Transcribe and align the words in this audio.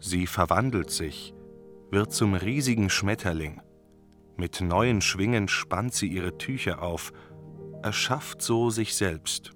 Sie 0.00 0.26
verwandelt 0.26 0.90
sich, 0.90 1.34
wird 1.90 2.12
zum 2.12 2.34
riesigen 2.34 2.88
Schmetterling. 2.88 3.60
Mit 4.36 4.62
neuen 4.62 5.02
Schwingen 5.02 5.46
spannt 5.46 5.92
sie 5.92 6.08
ihre 6.08 6.38
Tücher 6.38 6.82
auf, 6.82 7.12
erschafft 7.82 8.40
so 8.40 8.70
sich 8.70 8.94
selbst. 8.94 9.52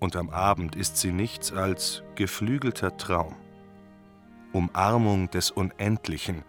Und 0.00 0.16
am 0.16 0.30
Abend 0.30 0.74
ist 0.74 0.96
sie 0.96 1.12
nichts 1.12 1.52
als 1.52 2.02
geflügelter 2.16 2.96
Traum. 2.96 3.36
Umarmung 4.52 5.30
des 5.30 5.52
Unendlichen, 5.52 6.42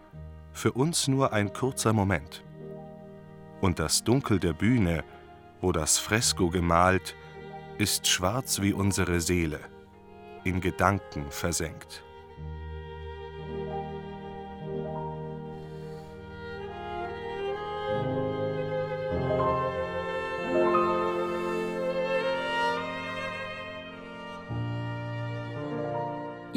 für 0.52 0.72
uns 0.72 1.08
nur 1.08 1.32
ein 1.32 1.54
kurzer 1.54 1.94
Moment. 1.94 2.44
Und 3.62 3.78
das 3.78 4.04
Dunkel 4.04 4.40
der 4.40 4.54
Bühne, 4.54 5.04
wo 5.62 5.72
das 5.72 6.00
Fresko 6.00 6.50
gemalt, 6.50 7.16
ist 7.78 8.08
schwarz 8.08 8.62
wie 8.62 8.74
unsere 8.74 9.22
Seele, 9.22 9.60
in 10.44 10.60
Gedanken 10.60 11.30
versenkt. 11.30 12.04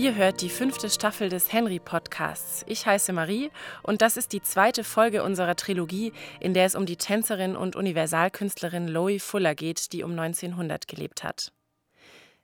Ihr 0.01 0.15
hört 0.15 0.41
die 0.41 0.49
fünfte 0.49 0.89
Staffel 0.89 1.29
des 1.29 1.53
Henry 1.53 1.79
Podcasts. 1.79 2.65
Ich 2.67 2.87
heiße 2.87 3.13
Marie 3.13 3.51
und 3.83 4.01
das 4.01 4.17
ist 4.17 4.33
die 4.33 4.41
zweite 4.41 4.83
Folge 4.83 5.23
unserer 5.23 5.57
Trilogie, 5.57 6.15
in 6.41 6.55
der 6.55 6.65
es 6.65 6.75
um 6.75 6.87
die 6.87 6.97
Tänzerin 6.97 7.55
und 7.55 7.77
Universalkünstlerin 7.77 8.89
Loie 8.89 9.21
Fuller 9.21 9.55
geht, 9.55 9.93
die 9.93 10.03
um 10.03 10.19
1900 10.19 10.89
gelebt 10.89 11.23
hat. 11.23 11.53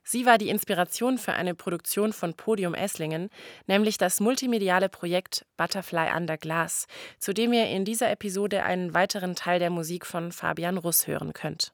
Sie 0.03 0.27
war 0.27 0.37
die 0.37 0.49
Inspiration 0.49 1.17
für 1.17 1.33
eine 1.33 1.55
Produktion 1.55 2.13
von 2.13 2.35
Podium 2.35 2.75
Esslingen, 2.75 3.29
nämlich 3.65 3.97
das 3.97 4.19
multimediale 4.19 4.87
Projekt 4.87 5.43
Butterfly 5.57 6.15
Under 6.15 6.37
Glass, 6.37 6.85
zu 7.17 7.33
dem 7.33 7.53
ihr 7.53 7.67
in 7.69 7.85
dieser 7.85 8.11
Episode 8.11 8.61
einen 8.65 8.93
weiteren 8.93 9.33
Teil 9.33 9.57
der 9.57 9.71
Musik 9.71 10.05
von 10.05 10.31
Fabian 10.31 10.77
Russ 10.77 11.07
hören 11.07 11.33
könnt. 11.33 11.73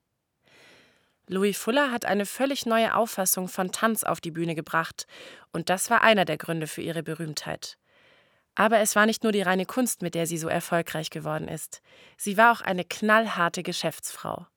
Louis 1.27 1.57
Fuller 1.57 1.91
hat 1.91 2.05
eine 2.05 2.25
völlig 2.25 2.65
neue 2.65 2.95
Auffassung 2.95 3.47
von 3.47 3.71
Tanz 3.71 4.03
auf 4.03 4.19
die 4.19 4.31
Bühne 4.31 4.55
gebracht, 4.55 5.07
und 5.51 5.69
das 5.69 5.89
war 5.89 6.01
einer 6.01 6.25
der 6.25 6.37
Gründe 6.37 6.67
für 6.67 6.81
ihre 6.81 7.03
Berühmtheit. 7.03 7.77
Aber 8.55 8.79
es 8.79 8.95
war 8.95 9.05
nicht 9.05 9.23
nur 9.23 9.31
die 9.31 9.41
reine 9.41 9.65
Kunst, 9.65 10.01
mit 10.01 10.15
der 10.15 10.27
sie 10.27 10.37
so 10.37 10.47
erfolgreich 10.47 11.09
geworden 11.09 11.47
ist. 11.47 11.81
Sie 12.17 12.37
war 12.37 12.51
auch 12.51 12.61
eine 12.61 12.83
knallharte 12.83 13.63
Geschäftsfrau. 13.63 14.47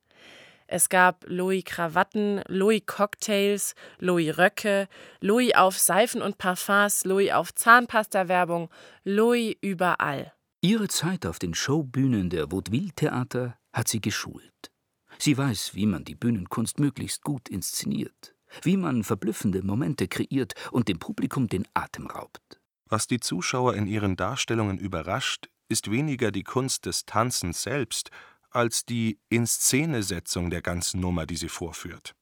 Es 0.66 0.88
gab 0.88 1.24
Louis 1.28 1.64
Krawatten, 1.64 2.42
Louis 2.48 2.82
Cocktails, 2.84 3.74
Louis 3.98 4.36
Röcke, 4.36 4.88
Louis 5.20 5.54
auf 5.54 5.78
Seifen 5.78 6.20
und 6.20 6.38
Parfums, 6.38 7.04
Louis 7.04 7.32
auf 7.32 7.54
Zahnpasta-Werbung, 7.54 8.68
Louis 9.04 9.56
überall. 9.60 10.32
Ihre 10.60 10.88
Zeit 10.88 11.24
auf 11.24 11.38
den 11.38 11.54
Showbühnen 11.54 12.28
der 12.30 12.50
Vaudeville-Theater 12.50 13.56
hat 13.72 13.86
sie 13.86 14.00
geschult. 14.00 14.72
Sie 15.18 15.36
weiß, 15.36 15.74
wie 15.74 15.86
man 15.86 16.04
die 16.04 16.14
Bühnenkunst 16.14 16.78
möglichst 16.78 17.22
gut 17.22 17.48
inszeniert, 17.48 18.34
wie 18.62 18.76
man 18.76 19.04
verblüffende 19.04 19.62
Momente 19.62 20.08
kreiert 20.08 20.54
und 20.70 20.88
dem 20.88 20.98
Publikum 20.98 21.48
den 21.48 21.66
Atem 21.74 22.06
raubt. 22.06 22.60
Was 22.88 23.06
die 23.06 23.20
Zuschauer 23.20 23.74
in 23.74 23.86
ihren 23.86 24.16
Darstellungen 24.16 24.78
überrascht, 24.78 25.48
ist 25.68 25.90
weniger 25.90 26.30
die 26.30 26.44
Kunst 26.44 26.86
des 26.86 27.04
Tanzens 27.04 27.62
selbst, 27.62 28.10
als 28.50 28.84
die 28.84 29.18
Inszenesetzung 29.28 30.50
der 30.50 30.62
ganzen 30.62 31.00
Nummer, 31.00 31.26
die 31.26 31.36
sie 31.36 31.48
vorführt. 31.48 32.14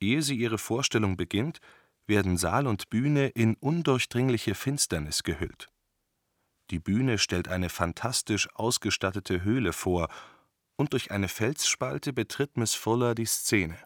Ehe 0.00 0.22
sie 0.22 0.36
ihre 0.36 0.58
Vorstellung 0.58 1.16
beginnt, 1.16 1.60
werden 2.06 2.36
Saal 2.36 2.66
und 2.66 2.90
Bühne 2.90 3.28
in 3.28 3.54
undurchdringliche 3.54 4.54
Finsternis 4.54 5.22
gehüllt. 5.22 5.68
Die 6.70 6.80
Bühne 6.80 7.18
stellt 7.18 7.48
eine 7.48 7.68
fantastisch 7.68 8.48
ausgestattete 8.54 9.44
Höhle 9.44 9.72
vor 9.72 10.08
und 10.80 10.94
durch 10.94 11.10
eine 11.10 11.28
Felsspalte 11.28 12.14
betritt 12.14 12.56
Miss 12.56 12.74
Fuller 12.74 13.14
die 13.14 13.26
Szene. 13.26 13.76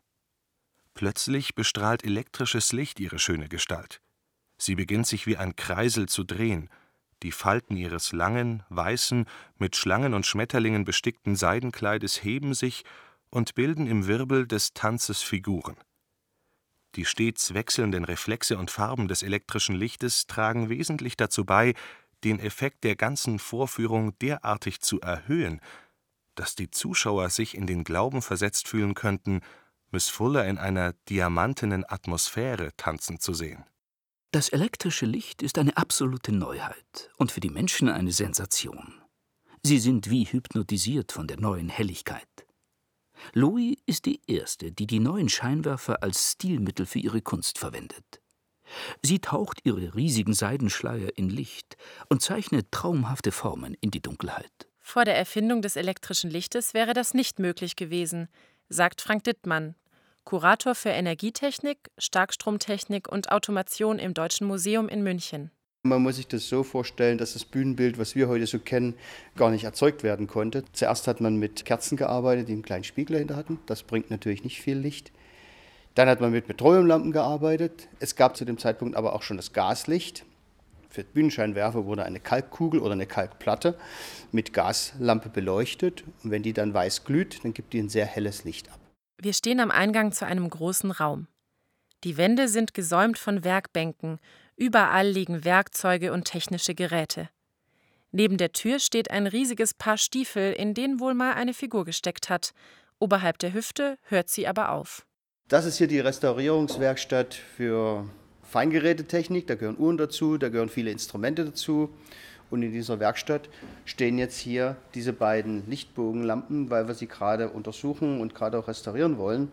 Plötzlich 0.95 1.57
bestrahlt 1.57 2.05
elektrisches 2.05 2.73
Licht 2.73 3.01
ihre 3.01 3.19
schöne 3.19 3.49
Gestalt. 3.49 4.01
Sie 4.59 4.77
beginnt 4.77 5.09
sich 5.09 5.27
wie 5.27 5.37
ein 5.37 5.57
Kreisel 5.57 6.09
zu 6.09 6.23
drehen, 6.23 6.71
die 7.25 7.33
Falten 7.33 7.77
ihres 7.77 8.13
langen, 8.13 8.63
weißen, 8.69 9.27
mit 9.59 9.75
Schlangen 9.75 10.15
und 10.15 10.25
Schmetterlingen 10.25 10.85
bestickten 10.85 11.35
Seidenkleides 11.35 12.23
heben 12.23 12.55
sich 12.55 12.85
und 13.29 13.57
bilden 13.57 13.89
im 13.89 14.07
Wirbel 14.07 14.47
des 14.47 14.73
Tanzes 14.73 15.21
Figuren. 15.21 15.77
Die 16.95 17.07
stets 17.07 17.55
wechselnden 17.55 18.05
Reflexe 18.05 18.57
und 18.57 18.71
Farben 18.71 19.09
des 19.09 19.25
elektrischen 19.25 19.75
Lichtes 19.75 20.29
tragen 20.29 20.69
wesentlich 20.69 21.17
dazu 21.17 21.45
bei, 21.45 21.75
den 22.23 22.39
Effekt 22.39 22.85
der 22.85 22.95
ganzen 22.95 23.41
Vorführung 23.41 24.17
derartig 24.21 24.81
zu 24.81 25.01
erhöhen, 25.01 25.61
dass 26.35 26.55
die 26.55 26.71
Zuschauer 26.71 27.31
sich 27.31 27.57
in 27.57 27.67
den 27.67 27.85
Glauben 27.85 28.23
versetzt 28.23 28.69
fühlen 28.69 28.95
könnten, 28.95 29.41
Miss 29.91 30.09
Fuller 30.09 30.47
in 30.47 30.59
einer 30.59 30.95
diamantenen 31.09 31.85
Atmosphäre 31.89 32.71
tanzen 32.77 33.21
zu 33.21 33.33
sehen. 33.33 33.65
Das 34.33 34.49
elektrische 34.49 35.07
Licht 35.07 35.43
ist 35.43 35.59
eine 35.59 35.77
absolute 35.77 36.33
Neuheit 36.33 37.11
und 37.19 37.31
für 37.31 37.41
die 37.41 37.51
Menschen 37.51 37.89
eine 37.89 38.11
Sensation. 38.11 39.01
Sie 39.63 39.79
sind 39.79 40.11
wie 40.11 40.25
hypnotisiert 40.25 41.13
von 41.13 41.29
der 41.29 41.39
neuen 41.39 41.69
Helligkeit. 41.69 42.29
Louis 43.33 43.77
ist 43.87 44.07
die 44.07 44.21
Erste, 44.27 44.73
die 44.73 44.87
die 44.87 44.99
neuen 44.99 45.29
Scheinwerfer 45.29 46.03
als 46.03 46.33
Stilmittel 46.33 46.85
für 46.85 46.99
ihre 46.99 47.23
Kunst 47.23 47.59
verwendet. 47.59 48.21
Sie 49.03 49.21
taucht 49.21 49.61
ihre 49.65 49.95
riesigen 49.95 50.35
Seidenschleier 50.35 51.17
in 51.17 51.31
Licht 51.31 51.77
und 52.09 52.23
zeichnet 52.23 52.73
traumhafte 52.73 53.31
Formen 53.33 53.77
in 53.81 53.91
die 53.91 54.03
Dunkelheit. 54.03 54.69
Vor 54.87 55.07
der 55.07 55.17
Erfindung 55.17 55.63
des 55.63 55.77
elektrischen 55.77 56.31
Lichtes 56.31 56.75
wäre 56.75 56.93
das 56.93 57.15
nicht 57.15 57.39
möglich 57.39 57.75
gewesen, 57.75 58.29
sagt 58.69 59.01
Frank 59.01 59.25
Dittmann, 59.25 59.77
Kurator 60.25 60.75
für 60.75 60.91
Energietechnik, 60.91 61.79
Starkstromtechnik 61.97 63.09
und 63.11 63.33
Automation 63.33 63.99
im 63.99 64.13
Deutschen 64.13 64.47
Museum 64.47 64.91
in 64.91 65.03
München. 65.03 65.51
Man 65.85 66.03
muss 66.03 66.17
sich 66.17 66.29
das 66.29 66.47
so 66.51 66.63
vorstellen, 66.63 67.17
dass 67.17 67.33
das 67.33 67.47
Bühnenbild, 67.47 67.99
was 67.99 68.15
wir 68.15 68.29
heute 68.29 68.47
so 68.47 68.59
kennen, 68.59 68.95
gar 69.37 69.51
nicht 69.51 69.65
erzeugt 69.65 70.03
werden 70.03 70.27
konnte. 70.27 70.65
Zuerst 70.75 71.09
hat 71.09 71.19
man 71.19 71.37
mit 71.37 71.65
Kerzen 71.65 71.97
gearbeitet, 71.97 72.49
die 72.49 72.53
einen 72.53 72.63
kleinen 72.63 72.85
Spiegel 72.85 73.15
dahinter 73.15 73.37
hatten. 73.37 73.61
Das 73.65 73.83
bringt 73.85 74.11
natürlich 74.11 74.45
nicht 74.45 74.61
viel 74.61 74.77
Licht. 74.77 75.13
Dann 75.95 76.11
hat 76.11 76.21
man 76.21 76.31
mit 76.31 76.47
Petroleumlampen 76.47 77.11
gearbeitet. 77.11 77.89
Es 78.01 78.17
gab 78.17 78.37
zu 78.37 78.45
dem 78.45 78.59
Zeitpunkt 78.59 78.97
aber 78.97 79.15
auch 79.15 79.23
schon 79.23 79.39
das 79.39 79.55
Gaslicht. 79.55 80.27
Für 80.95 81.03
Bühnenscheinwerfer 81.03 81.87
wurde 81.87 82.05
eine 82.05 82.21
Kalkkugel 82.21 82.79
oder 82.79 82.93
eine 82.93 83.07
Kalkplatte 83.07 83.77
mit 84.31 84.53
Gaslampe 84.53 85.29
beleuchtet. 85.29 86.05
Und 86.23 86.31
wenn 86.31 86.45
die 86.45 86.53
dann 86.53 86.73
weiß 86.73 87.03
glüht, 87.03 87.45
dann 87.45 87.53
gibt 87.53 87.73
die 87.73 87.81
ein 87.81 87.89
sehr 87.89 88.07
helles 88.07 88.45
Licht 88.45 88.71
ab. 88.71 88.79
Wir 89.21 89.33
stehen 89.33 89.59
am 89.59 89.73
Eingang 89.73 90.13
zu 90.13 90.25
einem 90.25 90.49
großen 90.49 90.93
Raum. 90.93 91.27
Die 92.05 92.17
Wände 92.17 92.47
sind 92.47 92.75
gesäumt 92.75 93.19
von 93.19 93.43
Werkbänken, 93.43 94.21
überall 94.55 95.09
liegen 95.09 95.45
Werkzeuge 95.45 96.13
und 96.13 96.27
technische 96.27 96.77
Geräte. 96.77 97.29
Neben 98.13 98.37
der 98.37 98.53
Tür 98.53 98.79
steht 98.79 99.11
ein 99.11 99.27
riesiges 99.27 99.75
Paar 99.75 99.99
Stiefel, 99.99 100.53
in 100.53 100.75
denen 100.75 101.01
wohl 101.01 101.15
mal 101.15 101.33
eine 101.33 101.55
Figur 101.55 101.85
gesteckt 101.85 102.31
hat. 102.31 102.53
Oberhalb 103.01 103.39
der 103.39 103.53
Hüfte 103.53 103.99
hört 104.03 104.29
sie 104.29 104.47
aber 104.47 104.71
auf. 104.71 105.05
Das 105.49 105.65
ist 105.65 105.79
hier 105.79 105.89
die 105.89 105.99
Restaurierungswerkstatt 105.99 107.35
für 107.35 108.09
Feingerätetechnik, 108.55 109.49
da 109.49 109.57
gehören 109.57 109.77
Uhren 109.77 109.97
dazu, 109.97 110.39
da 110.39 110.49
gehören 110.49 110.69
viele 110.69 110.93
Instrumente 110.93 111.45
dazu. 111.45 111.91
Und 112.53 112.63
in 112.63 112.71
dieser 112.71 113.01
Werkstatt 113.01 113.49
stehen 113.85 114.17
jetzt 114.17 114.39
hier 114.39 114.77
diese 114.95 115.13
beiden 115.13 115.69
Lichtbogenlampen, 115.69 116.71
weil 116.71 116.87
wir 116.87 116.95
sie 116.95 117.09
gerade 117.09 117.49
untersuchen 117.49 118.21
und 118.21 118.33
gerade 118.37 118.57
auch 118.57 118.69
restaurieren 118.69 119.19
wollen. 119.19 119.51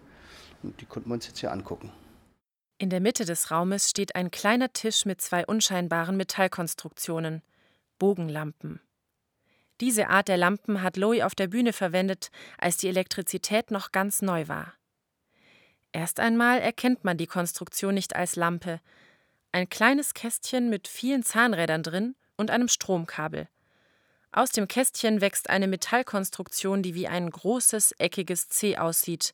Und 0.61 0.79
die 0.79 0.85
konnten 0.85 1.09
wir 1.09 1.15
uns 1.15 1.25
jetzt 1.25 1.39
hier 1.39 1.51
angucken. 1.51 1.91
In 2.77 2.91
der 2.91 2.99
Mitte 2.99 3.25
des 3.25 3.49
Raumes 3.49 3.89
steht 3.89 4.15
ein 4.15 4.29
kleiner 4.29 4.71
Tisch 4.71 5.07
mit 5.07 5.19
zwei 5.19 5.47
unscheinbaren 5.47 6.15
Metallkonstruktionen, 6.15 7.41
Bogenlampen. 7.97 8.81
Diese 9.79 10.09
Art 10.09 10.27
der 10.27 10.37
Lampen 10.37 10.83
hat 10.83 10.95
Lowy 10.95 11.23
auf 11.23 11.33
der 11.33 11.47
Bühne 11.47 11.73
verwendet, 11.73 12.29
als 12.59 12.77
die 12.77 12.87
Elektrizität 12.87 13.71
noch 13.71 13.91
ganz 13.91 14.21
neu 14.21 14.47
war. 14.47 14.75
Erst 15.93 16.19
einmal 16.19 16.59
erkennt 16.59 17.03
man 17.03 17.17
die 17.17 17.27
Konstruktion 17.27 17.93
nicht 17.93 18.15
als 18.15 18.35
Lampe. 18.35 18.79
Ein 19.51 19.69
kleines 19.69 20.13
Kästchen 20.13 20.69
mit 20.69 20.87
vielen 20.87 21.23
Zahnrädern 21.23 21.83
drin 21.83 22.15
und 22.37 22.49
einem 22.49 22.69
Stromkabel. 22.69 23.47
Aus 24.31 24.51
dem 24.51 24.69
Kästchen 24.69 25.19
wächst 25.19 25.49
eine 25.49 25.67
Metallkonstruktion, 25.67 26.81
die 26.83 26.95
wie 26.95 27.07
ein 27.07 27.29
großes, 27.29 27.93
eckiges 27.97 28.47
C 28.47 28.77
aussieht. 28.77 29.33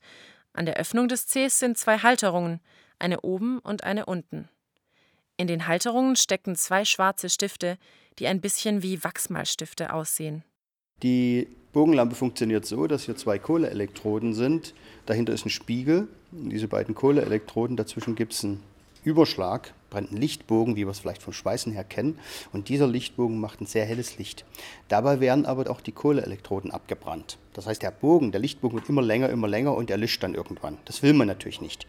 An 0.54 0.66
der 0.66 0.78
Öffnung 0.78 1.08
des 1.08 1.28
Cs 1.28 1.60
sind 1.60 1.78
zwei 1.78 2.00
Halterungen, 2.00 2.60
eine 2.98 3.22
oben 3.22 3.60
und 3.60 3.84
eine 3.84 4.08
unten. 4.08 4.50
In 5.38 5.46
den 5.46 5.68
Halterungen 5.68 6.16
stecken 6.16 6.56
zwei 6.56 6.84
schwarze 6.84 7.30
Stifte, 7.30 7.78
die 8.18 8.26
ein 8.26 8.42
bisschen 8.42 8.82
wie 8.82 9.04
Wachsmalstifte 9.04 9.94
aussehen. 9.94 10.44
Die 11.04 11.48
Bogenlampe 11.74 12.16
funktioniert 12.16 12.66
so, 12.66 12.88
dass 12.88 13.04
hier 13.04 13.16
zwei 13.16 13.38
Kohleelektroden 13.38 14.34
sind. 14.34 14.74
Dahinter 15.06 15.34
ist 15.34 15.46
ein 15.46 15.52
Spiegel. 15.52 16.08
Diese 16.32 16.68
beiden 16.68 16.96
Kohleelektroden, 16.96 17.78
dazwischen 17.78 18.16
gibt 18.16 18.34
es 18.34 18.44
einen 18.44 18.64
Überschlag 19.04 19.74
brennt 19.90 20.12
ein 20.12 20.18
Lichtbogen, 20.18 20.76
wie 20.76 20.86
wir 20.86 20.92
es 20.92 21.00
vielleicht 21.00 21.22
vom 21.22 21.34
Schweißen 21.34 21.72
her 21.72 21.84
kennen. 21.84 22.20
Und 22.54 22.70
dieser 22.70 22.88
Lichtbogen 22.88 23.40
macht 23.40 23.62
ein 23.62 23.66
sehr 23.66 23.86
helles 23.86 24.18
Licht. 24.18 24.46
Dabei 24.88 25.20
werden 25.20 25.46
aber 25.46 25.70
auch 25.70 25.82
die 25.82 25.92
Kohleelektroden 25.92 26.72
abgebrannt. 26.72 27.38
Das 27.54 27.68
heißt, 27.68 27.82
der 27.82 27.92
Bogen, 27.92 28.32
der 28.32 28.42
Lichtbogen 28.42 28.78
wird 28.78 28.90
immer 28.90 29.02
länger, 29.02 29.30
immer 29.30 29.48
länger 29.48 29.76
und 29.76 29.90
er 29.90 29.98
löscht 29.98 30.24
dann 30.24 30.36
irgendwann. 30.36 30.78
Das 30.86 31.04
will 31.04 31.14
man 31.14 31.28
natürlich 31.28 31.62
nicht. 31.62 31.88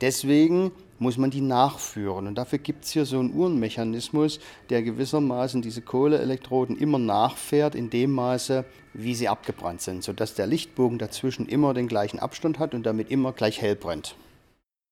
Deswegen 0.00 0.72
muss 0.98 1.16
man 1.16 1.30
die 1.30 1.40
nachführen. 1.40 2.26
Und 2.26 2.36
dafür 2.36 2.58
gibt 2.58 2.84
es 2.84 2.90
hier 2.92 3.06
so 3.06 3.18
einen 3.18 3.34
Uhrenmechanismus, 3.34 4.40
der 4.70 4.82
gewissermaßen 4.82 5.62
diese 5.62 5.82
Kohleelektroden 5.82 6.76
immer 6.76 6.98
nachfährt 6.98 7.74
in 7.74 7.90
dem 7.90 8.12
Maße, 8.12 8.64
wie 8.94 9.14
sie 9.14 9.28
abgebrannt 9.28 9.80
sind, 9.80 10.02
sodass 10.02 10.34
der 10.34 10.46
Lichtbogen 10.46 10.98
dazwischen 10.98 11.46
immer 11.46 11.74
den 11.74 11.88
gleichen 11.88 12.18
Abstand 12.18 12.58
hat 12.58 12.74
und 12.74 12.84
damit 12.84 13.10
immer 13.10 13.32
gleich 13.32 13.60
hell 13.60 13.76
brennt. 13.76 14.16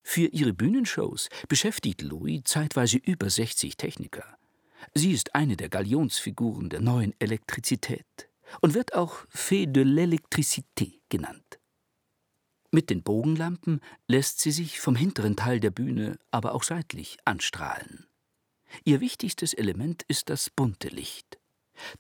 Für 0.03 0.27
ihre 0.27 0.53
Bühnenshows 0.53 1.29
beschäftigt 1.49 2.03
Louis 2.03 2.43
zeitweise 2.45 2.99
über 2.99 3.29
60 3.29 3.77
Techniker. 3.77 4.25
Sie 4.95 5.11
ist 5.11 5.35
eine 5.35 5.57
der 5.57 5.69
Galionsfiguren 5.69 6.69
der 6.69 6.81
neuen 6.81 7.13
Elektrizität 7.19 8.29
und 8.61 8.75
wird 8.75 8.95
auch 8.95 9.27
Fée 9.35 9.67
de 9.67 9.83
l'Électricité 9.83 11.01
genannt. 11.09 11.46
Mit 12.77 12.91
den 12.91 13.03
Bogenlampen 13.03 13.81
lässt 14.07 14.39
sie 14.41 14.51
sich 14.51 14.81
vom 14.81 14.97
hinteren 14.97 15.35
Teil 15.35 15.61
der 15.61 15.71
Bühne, 15.71 16.19
aber 16.31 16.55
auch 16.55 16.63
seitlich 16.63 17.17
anstrahlen. 17.25 18.05
Ihr 18.85 19.01
wichtigstes 19.01 19.55
Element 19.55 20.03
ist 20.09 20.29
das 20.29 20.51
bunte 20.51 20.89
Licht. 20.89 21.39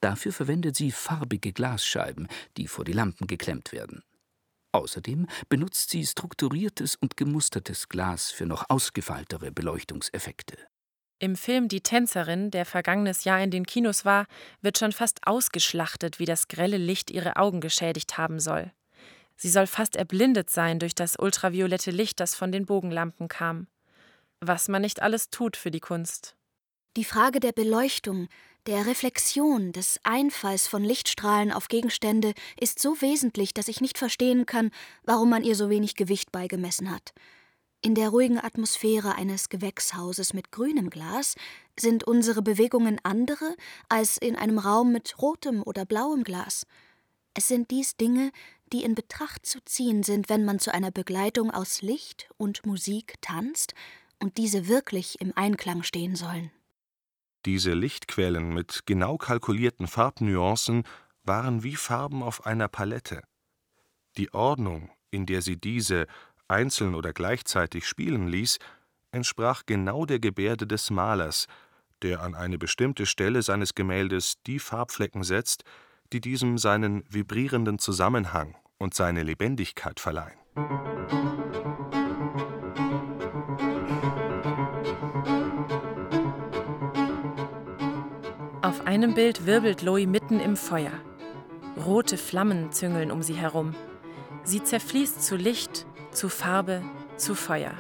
Dafür 0.02 0.34
verwendet 0.34 0.76
sie 0.76 0.90
farbige 0.90 1.54
Glasscheiben, 1.54 2.28
die 2.58 2.68
vor 2.68 2.84
die 2.84 2.92
Lampen 2.92 3.26
geklemmt 3.26 3.72
werden. 3.72 4.02
Außerdem 4.72 5.28
benutzt 5.48 5.88
sie 5.88 6.04
strukturiertes 6.04 6.94
und 6.96 7.16
gemustertes 7.16 7.88
Glas 7.88 8.30
für 8.30 8.44
noch 8.44 8.68
ausgefeiltere 8.68 9.52
Beleuchtungseffekte. 9.52 10.58
Im 11.18 11.36
Film 11.36 11.68
Die 11.68 11.80
Tänzerin, 11.80 12.50
der 12.50 12.66
vergangenes 12.66 13.24
Jahr 13.24 13.42
in 13.42 13.50
den 13.50 13.64
Kinos 13.64 14.04
war, 14.04 14.26
wird 14.60 14.76
schon 14.76 14.92
fast 14.92 15.26
ausgeschlachtet, 15.26 16.18
wie 16.18 16.26
das 16.26 16.48
grelle 16.48 16.76
Licht 16.76 17.10
ihre 17.10 17.36
Augen 17.36 17.62
geschädigt 17.62 18.18
haben 18.18 18.40
soll. 18.40 18.72
Sie 19.36 19.50
soll 19.50 19.66
fast 19.66 19.96
erblindet 19.96 20.50
sein 20.50 20.78
durch 20.78 20.94
das 20.94 21.16
ultraviolette 21.18 21.90
Licht, 21.90 22.20
das 22.20 22.34
von 22.34 22.52
den 22.52 22.66
Bogenlampen 22.66 23.28
kam. 23.28 23.66
Was 24.40 24.68
man 24.68 24.82
nicht 24.82 25.02
alles 25.02 25.30
tut 25.30 25.56
für 25.56 25.70
die 25.70 25.80
Kunst. 25.80 26.36
Die 26.96 27.04
Frage 27.04 27.40
der 27.40 27.52
Beleuchtung, 27.52 28.28
der 28.66 28.86
Reflexion, 28.86 29.72
des 29.72 30.00
Einfalls 30.02 30.66
von 30.66 30.82
Lichtstrahlen 30.82 31.52
auf 31.52 31.68
Gegenstände 31.68 32.32
ist 32.58 32.80
so 32.80 33.00
wesentlich, 33.00 33.54
dass 33.54 33.68
ich 33.68 33.80
nicht 33.80 33.98
verstehen 33.98 34.46
kann, 34.46 34.70
warum 35.04 35.30
man 35.30 35.44
ihr 35.44 35.54
so 35.54 35.70
wenig 35.70 35.94
Gewicht 35.94 36.32
beigemessen 36.32 36.90
hat. 36.90 37.12
In 37.82 37.94
der 37.94 38.08
ruhigen 38.08 38.38
Atmosphäre 38.38 39.14
eines 39.14 39.48
Gewächshauses 39.48 40.32
mit 40.32 40.50
grünem 40.50 40.90
Glas 40.90 41.34
sind 41.78 42.04
unsere 42.04 42.42
Bewegungen 42.42 42.98
andere 43.04 43.54
als 43.88 44.16
in 44.16 44.34
einem 44.34 44.58
Raum 44.58 44.90
mit 44.90 45.20
rotem 45.20 45.62
oder 45.62 45.84
blauem 45.84 46.24
Glas. 46.24 46.66
Es 47.34 47.48
sind 47.48 47.70
dies 47.70 47.96
Dinge, 47.96 48.32
die 48.72 48.82
in 48.82 48.94
Betracht 48.94 49.46
zu 49.46 49.60
ziehen 49.64 50.02
sind, 50.02 50.28
wenn 50.28 50.44
man 50.44 50.58
zu 50.58 50.72
einer 50.72 50.90
Begleitung 50.90 51.50
aus 51.50 51.82
Licht 51.82 52.28
und 52.36 52.66
Musik 52.66 53.14
tanzt 53.20 53.74
und 54.18 54.38
diese 54.38 54.68
wirklich 54.68 55.20
im 55.20 55.32
Einklang 55.36 55.82
stehen 55.82 56.16
sollen. 56.16 56.50
Diese 57.44 57.74
Lichtquellen 57.74 58.52
mit 58.52 58.82
genau 58.86 59.18
kalkulierten 59.18 59.86
Farbnuancen 59.86 60.82
waren 61.22 61.62
wie 61.62 61.76
Farben 61.76 62.22
auf 62.22 62.44
einer 62.44 62.68
Palette. 62.68 63.22
Die 64.16 64.32
Ordnung, 64.32 64.90
in 65.10 65.26
der 65.26 65.42
sie 65.42 65.56
diese 65.56 66.06
einzeln 66.48 66.94
oder 66.94 67.12
gleichzeitig 67.12 67.86
spielen 67.86 68.28
ließ, 68.28 68.58
entsprach 69.12 69.62
genau 69.66 70.06
der 70.06 70.18
Gebärde 70.18 70.66
des 70.66 70.90
Malers, 70.90 71.46
der 72.02 72.20
an 72.20 72.34
eine 72.34 72.58
bestimmte 72.58 73.06
Stelle 73.06 73.42
seines 73.42 73.74
Gemäldes 73.74 74.34
die 74.46 74.58
Farbflecken 74.58 75.22
setzt, 75.22 75.64
die 76.12 76.20
diesem 76.20 76.58
seinen 76.58 77.04
vibrierenden 77.08 77.78
Zusammenhang 77.78 78.54
und 78.78 78.94
seine 78.94 79.22
Lebendigkeit 79.22 80.00
verleihen. 80.00 80.38
Auf 88.62 88.86
einem 88.86 89.14
Bild 89.14 89.46
wirbelt 89.46 89.82
Loie 89.82 90.06
mitten 90.06 90.40
im 90.40 90.56
Feuer. 90.56 90.92
Rote 91.84 92.16
Flammen 92.16 92.72
züngeln 92.72 93.10
um 93.10 93.22
sie 93.22 93.34
herum. 93.34 93.74
Sie 94.44 94.62
zerfließt 94.62 95.22
zu 95.22 95.36
Licht, 95.36 95.86
zu 96.12 96.28
Farbe, 96.28 96.82
zu 97.16 97.34
Feuer. 97.34 97.74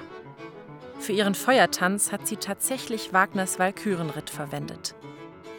Für 0.98 1.12
ihren 1.12 1.34
Feuertanz 1.34 2.10
hat 2.10 2.26
sie 2.26 2.36
tatsächlich 2.36 3.12
Wagners 3.12 3.58
Walkürenritt 3.58 4.30
verwendet. 4.30 4.95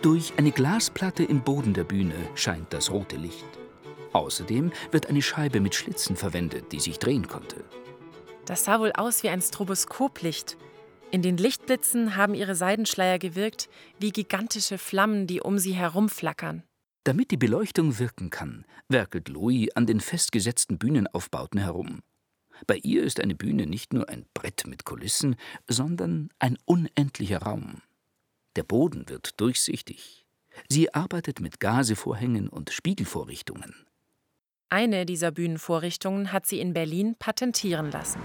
Durch 0.01 0.33
eine 0.38 0.51
Glasplatte 0.51 1.23
im 1.23 1.41
Boden 1.41 1.73
der 1.73 1.83
Bühne 1.83 2.15
scheint 2.35 2.71
das 2.73 2.91
rote 2.91 3.17
Licht. 3.17 3.45
Außerdem 4.13 4.71
wird 4.91 5.07
eine 5.07 5.21
Scheibe 5.21 5.59
mit 5.59 5.75
Schlitzen 5.75 6.15
verwendet, 6.15 6.71
die 6.71 6.79
sich 6.79 6.99
drehen 6.99 7.27
konnte. 7.27 7.63
Das 8.45 8.63
sah 8.63 8.79
wohl 8.79 8.94
aus 8.94 9.23
wie 9.23 9.29
ein 9.29 9.41
Stroboskoplicht, 9.41 10.57
in 11.09 11.21
den 11.21 11.38
Lichtblitzen 11.38 12.17
haben 12.17 12.33
ihre 12.33 12.55
Seidenschleier 12.55 13.17
gewirkt 13.17 13.69
wie 13.97 14.11
gigantische 14.11 14.77
Flammen, 14.77 15.25
die 15.25 15.39
um 15.39 15.57
sie 15.57 15.73
herumflackern. 15.73 16.63
Damit 17.05 17.31
die 17.31 17.38
Beleuchtung 17.38 17.97
wirken 17.97 18.29
kann, 18.29 18.65
werkelt 18.89 19.29
Louis 19.29 19.69
an 19.75 19.85
den 19.85 20.01
festgesetzten 20.01 20.77
Bühnenaufbauten 20.77 21.61
herum. 21.61 22.01
Bei 22.65 22.77
ihr 22.77 23.03
ist 23.03 23.21
eine 23.21 23.35
Bühne 23.35 23.67
nicht 23.67 23.94
nur 23.94 24.09
ein 24.09 24.25
Brett 24.33 24.67
mit 24.67 24.83
Kulissen, 24.83 25.38
sondern 25.69 26.29
ein 26.39 26.57
unendlicher 26.65 27.39
Raum. 27.39 27.81
Der 28.57 28.63
Boden 28.63 29.07
wird 29.07 29.39
durchsichtig. 29.39 30.25
Sie 30.68 30.92
arbeitet 30.92 31.39
mit 31.39 31.59
Gasevorhängen 31.59 32.50
und 32.50 32.71
Spiegelvorrichtungen. 32.71 33.86
Eine 34.69 35.06
dieser 35.06 35.30
Bühnenvorrichtungen 35.30 36.33
hat 36.33 36.48
sie 36.48 36.59
in 36.59 36.74
Berlin 36.74 37.15
patentieren 37.19 37.92
lassen. 37.92 38.19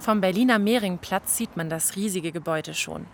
Vom 0.00 0.20
Berliner 0.20 0.58
Mehringplatz 0.58 1.36
sieht 1.36 1.56
man 1.56 1.70
das 1.70 1.94
riesige 1.94 2.32
Gebäude 2.32 2.74
schon. 2.74 3.06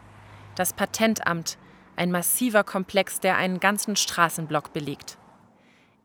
Das 0.56 0.72
Patentamt, 0.72 1.58
ein 1.96 2.10
massiver 2.10 2.64
Komplex, 2.64 3.20
der 3.20 3.36
einen 3.36 3.60
ganzen 3.60 3.94
Straßenblock 3.94 4.72
belegt. 4.72 5.18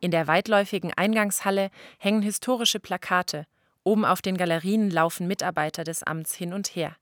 In 0.01 0.11
der 0.11 0.27
weitläufigen 0.27 0.91
Eingangshalle 0.93 1.69
hängen 1.99 2.21
historische 2.21 2.81
Plakate. 2.81 3.45
Oben 3.85 4.03
auf 4.03 4.21
den 4.21 4.35
Galerien 4.35 4.89
laufen 4.89 5.25
Mitarbeiter 5.25 5.85
des 5.85 6.03
Amts 6.03 6.35
hin 6.35 6.51
und 6.51 6.75
her. 6.75 6.97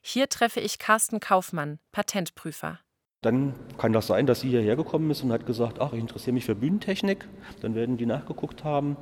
Hier 0.00 0.28
treffe 0.28 0.60
ich 0.60 0.78
Carsten 0.78 1.20
Kaufmann, 1.20 1.78
Patentprüfer. 1.92 2.80
Dann 3.22 3.54
kann 3.78 3.92
das 3.92 4.06
sein, 4.06 4.26
dass 4.26 4.40
sie 4.40 4.48
hierher 4.48 4.76
gekommen 4.76 5.10
ist 5.10 5.22
und 5.22 5.32
hat 5.32 5.44
gesagt, 5.44 5.80
ach, 5.80 5.92
ich 5.92 5.98
interessiere 5.98 6.34
mich 6.34 6.44
für 6.44 6.54
Bühnentechnik. 6.54 7.26
Dann 7.60 7.74
werden 7.74 7.96
die 7.96 8.06
nachgeguckt 8.06 8.64
haben 8.64 8.96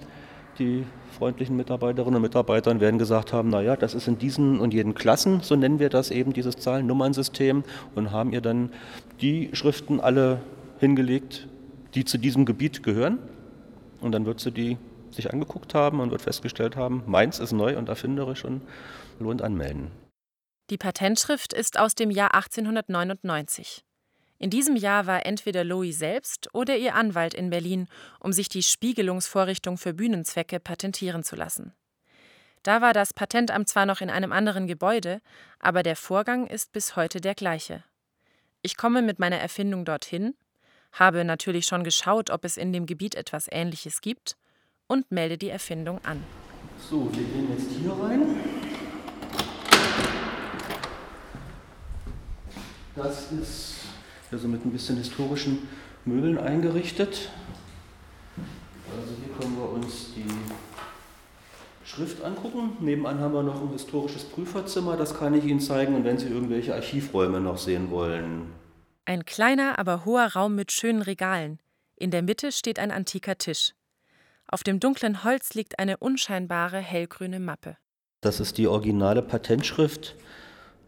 die 0.58 0.84
freundlichen 1.16 1.56
Mitarbeiterinnen 1.56 2.16
und 2.16 2.22
Mitarbeiter 2.22 2.78
werden 2.80 2.98
gesagt 2.98 3.32
haben, 3.32 3.48
naja, 3.48 3.76
das 3.76 3.94
ist 3.94 4.08
in 4.08 4.18
diesen 4.18 4.60
und 4.60 4.74
jeden 4.74 4.94
Klassen, 4.94 5.40
so 5.40 5.56
nennen 5.56 5.78
wir 5.78 5.88
das 5.88 6.10
eben, 6.10 6.32
dieses 6.32 6.56
Zahlen-Nummern-System 6.56 7.64
und 7.94 8.10
haben 8.10 8.32
ihr 8.32 8.40
dann 8.40 8.70
die 9.20 9.50
Schriften 9.52 10.00
alle 10.00 10.40
hingelegt, 10.78 11.48
die 11.94 12.04
zu 12.04 12.18
diesem 12.18 12.44
Gebiet 12.44 12.82
gehören. 12.82 13.18
Und 14.00 14.12
dann 14.12 14.26
wird 14.26 14.40
sie 14.40 14.52
die 14.52 14.76
sich 15.10 15.32
angeguckt 15.32 15.74
haben 15.74 16.00
und 16.00 16.10
wird 16.10 16.20
festgestellt 16.20 16.76
haben, 16.76 17.02
meins 17.06 17.38
ist 17.38 17.52
neu 17.52 17.78
und 17.78 17.88
erfinderisch 17.88 18.44
und 18.44 18.60
lohnt 19.18 19.40
anmelden. 19.40 19.90
Die 20.68 20.78
Patentschrift 20.78 21.52
ist 21.52 21.78
aus 21.78 21.94
dem 21.94 22.10
Jahr 22.10 22.34
1899. 22.34 23.84
In 24.38 24.50
diesem 24.50 24.74
Jahr 24.74 25.06
war 25.06 25.24
entweder 25.24 25.62
Louis 25.62 25.96
selbst 25.96 26.52
oder 26.52 26.76
ihr 26.76 26.96
Anwalt 26.96 27.34
in 27.34 27.50
Berlin, 27.50 27.86
um 28.18 28.32
sich 28.32 28.48
die 28.48 28.64
Spiegelungsvorrichtung 28.64 29.78
für 29.78 29.94
Bühnenzwecke 29.94 30.58
patentieren 30.58 31.22
zu 31.22 31.36
lassen. 31.36 31.72
Da 32.64 32.80
war 32.80 32.92
das 32.92 33.14
Patentamt 33.14 33.68
zwar 33.68 33.86
noch 33.86 34.00
in 34.00 34.10
einem 34.10 34.32
anderen 34.32 34.66
Gebäude, 34.66 35.20
aber 35.60 35.84
der 35.84 35.94
Vorgang 35.94 36.48
ist 36.48 36.72
bis 36.72 36.96
heute 36.96 37.20
der 37.20 37.36
gleiche. 37.36 37.84
Ich 38.60 38.76
komme 38.76 39.02
mit 39.02 39.20
meiner 39.20 39.38
Erfindung 39.38 39.84
dorthin, 39.84 40.34
habe 40.90 41.24
natürlich 41.24 41.66
schon 41.66 41.84
geschaut, 41.84 42.30
ob 42.30 42.44
es 42.44 42.56
in 42.56 42.72
dem 42.72 42.86
Gebiet 42.86 43.14
etwas 43.14 43.46
Ähnliches 43.48 44.00
gibt 44.00 44.36
und 44.88 45.12
melde 45.12 45.38
die 45.38 45.50
Erfindung 45.50 46.04
an. 46.04 46.24
So, 46.90 47.04
wir 47.14 47.22
gehen 47.22 47.52
jetzt 47.52 47.70
hier 47.70 47.92
rein. 47.92 48.55
Das 52.96 53.30
ist 53.30 53.74
also 54.32 54.48
mit 54.48 54.64
ein 54.64 54.72
bisschen 54.72 54.96
historischen 54.96 55.68
Möbeln 56.06 56.38
eingerichtet. 56.38 57.30
Also 58.90 59.12
hier 59.22 59.34
können 59.38 59.56
wir 59.58 59.70
uns 59.70 60.14
die 60.14 60.26
Schrift 61.84 62.24
angucken. 62.24 62.76
Nebenan 62.80 63.20
haben 63.20 63.34
wir 63.34 63.42
noch 63.42 63.60
ein 63.60 63.70
historisches 63.70 64.24
Prüferzimmer, 64.24 64.96
das 64.96 65.16
kann 65.16 65.34
ich 65.34 65.44
Ihnen 65.44 65.60
zeigen. 65.60 65.94
Und 65.94 66.04
wenn 66.04 66.18
Sie 66.18 66.28
irgendwelche 66.28 66.74
Archivräume 66.74 67.40
noch 67.40 67.58
sehen 67.58 67.90
wollen. 67.90 68.52
Ein 69.04 69.24
kleiner, 69.24 69.78
aber 69.78 70.04
hoher 70.04 70.32
Raum 70.32 70.54
mit 70.54 70.72
schönen 70.72 71.02
Regalen. 71.02 71.60
In 71.96 72.10
der 72.10 72.22
Mitte 72.22 72.50
steht 72.50 72.78
ein 72.78 72.90
antiker 72.90 73.36
Tisch. 73.36 73.72
Auf 74.48 74.62
dem 74.62 74.80
dunklen 74.80 75.22
Holz 75.22 75.54
liegt 75.54 75.78
eine 75.78 75.98
unscheinbare 75.98 76.78
hellgrüne 76.78 77.40
Mappe. 77.40 77.76
Das 78.20 78.40
ist 78.40 78.58
die 78.58 78.66
originale 78.66 79.22
Patentschrift 79.22 80.16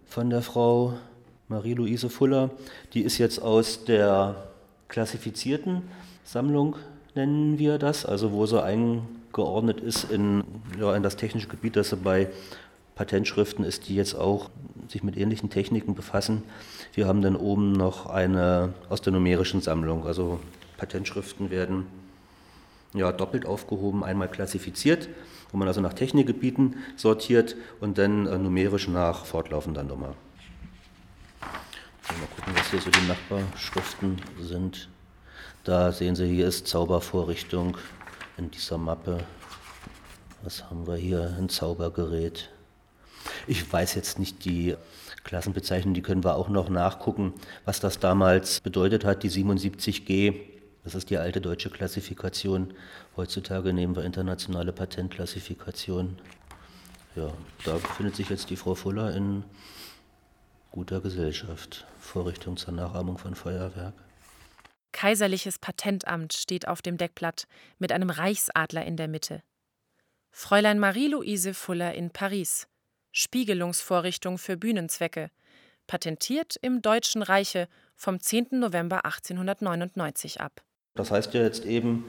von 0.06 0.30
der 0.30 0.42
Frau 0.42 0.98
Marie-Louise 1.48 2.10
Fuller. 2.10 2.50
Die 2.92 3.02
ist 3.02 3.18
jetzt 3.18 3.40
aus 3.40 3.84
der 3.84 4.36
klassifizierten 4.88 5.82
Sammlung, 6.24 6.76
nennen 7.14 7.58
wir 7.58 7.78
das, 7.78 8.04
also 8.04 8.32
wo 8.32 8.46
sie 8.46 8.62
eingeordnet 8.62 9.80
ist 9.80 10.10
in, 10.10 10.44
ja, 10.78 10.94
in 10.94 11.02
das 11.02 11.16
technische 11.16 11.48
Gebiet, 11.48 11.76
das 11.76 11.90
sie 11.90 11.96
bei 11.96 12.28
Patentschriften 12.94 13.64
ist, 13.64 13.88
die 13.88 13.94
jetzt 13.94 14.14
auch 14.14 14.50
sich 14.88 15.02
mit 15.02 15.16
ähnlichen 15.16 15.50
Techniken 15.50 15.94
befassen. 15.94 16.42
Wir 16.94 17.06
haben 17.06 17.22
dann 17.22 17.36
oben 17.36 17.72
noch 17.72 18.06
eine 18.06 18.74
aus 18.88 19.00
der 19.00 19.12
numerischen 19.12 19.60
Sammlung. 19.60 20.06
Also 20.06 20.40
Patentschriften 20.76 21.50
werden 21.50 21.86
ja, 22.94 23.12
doppelt 23.12 23.46
aufgehoben, 23.46 24.02
einmal 24.02 24.28
klassifiziert, 24.28 25.08
wo 25.52 25.58
man 25.58 25.68
also 25.68 25.80
nach 25.80 25.94
Technikgebieten 25.94 26.76
sortiert 26.96 27.56
und 27.80 27.98
dann 27.98 28.26
äh, 28.26 28.38
numerisch 28.38 28.88
nach 28.88 29.24
fortlaufender 29.24 29.82
Nummer. 29.82 30.14
Mal 32.16 32.26
gucken, 32.34 32.54
was 32.56 32.70
hier 32.70 32.80
so 32.80 32.90
die 32.90 33.06
Nachbarschriften 33.06 34.20
sind. 34.40 34.88
Da 35.64 35.92
sehen 35.92 36.16
Sie, 36.16 36.26
hier 36.26 36.48
ist 36.48 36.66
Zaubervorrichtung 36.66 37.76
in 38.38 38.50
dieser 38.50 38.78
Mappe. 38.78 39.24
Was 40.42 40.64
haben 40.64 40.86
wir 40.86 40.96
hier? 40.96 41.34
Ein 41.38 41.48
Zaubergerät. 41.48 42.48
Ich 43.46 43.70
weiß 43.70 43.94
jetzt 43.94 44.18
nicht 44.18 44.44
die 44.44 44.74
Klassenbezeichnung, 45.24 45.92
die 45.92 46.02
können 46.02 46.24
wir 46.24 46.36
auch 46.36 46.48
noch 46.48 46.70
nachgucken, 46.70 47.34
was 47.66 47.80
das 47.80 47.98
damals 47.98 48.60
bedeutet 48.62 49.04
hat, 49.04 49.22
die 49.22 49.30
77G. 49.30 50.34
Das 50.84 50.94
ist 50.94 51.10
die 51.10 51.18
alte 51.18 51.40
deutsche 51.42 51.68
Klassifikation. 51.68 52.72
Heutzutage 53.16 53.74
nehmen 53.74 53.94
wir 53.94 54.04
internationale 54.04 54.72
Patentklassifikation. 54.72 56.18
Ja, 57.14 57.30
da 57.64 57.74
befindet 57.74 58.16
sich 58.16 58.30
jetzt 58.30 58.48
die 58.48 58.56
Frau 58.56 58.74
Fuller 58.74 59.14
in 59.14 59.44
guter 60.70 61.00
Gesellschaft. 61.00 61.86
Vorrichtung 61.98 62.56
zur 62.56 62.74
Nachahmung 62.74 63.18
von 63.18 63.34
Feuerwerk. 63.34 63.94
Kaiserliches 64.92 65.58
Patentamt 65.58 66.32
steht 66.32 66.66
auf 66.66 66.82
dem 66.82 66.96
Deckblatt 66.96 67.44
mit 67.78 67.92
einem 67.92 68.10
Reichsadler 68.10 68.84
in 68.84 68.96
der 68.96 69.08
Mitte. 69.08 69.42
Fräulein 70.30 70.78
Marie-Louise 70.78 71.54
Fuller 71.54 71.94
in 71.94 72.10
Paris. 72.10 72.68
Spiegelungsvorrichtung 73.12 74.38
für 74.38 74.56
Bühnenzwecke. 74.56 75.30
Patentiert 75.86 76.56
im 76.60 76.82
Deutschen 76.82 77.22
Reiche 77.22 77.68
vom 77.96 78.20
10. 78.20 78.48
November 78.52 79.04
1899 79.04 80.40
ab. 80.40 80.62
Das 80.94 81.10
heißt 81.10 81.34
ja 81.34 81.42
jetzt 81.42 81.64
eben, 81.64 82.04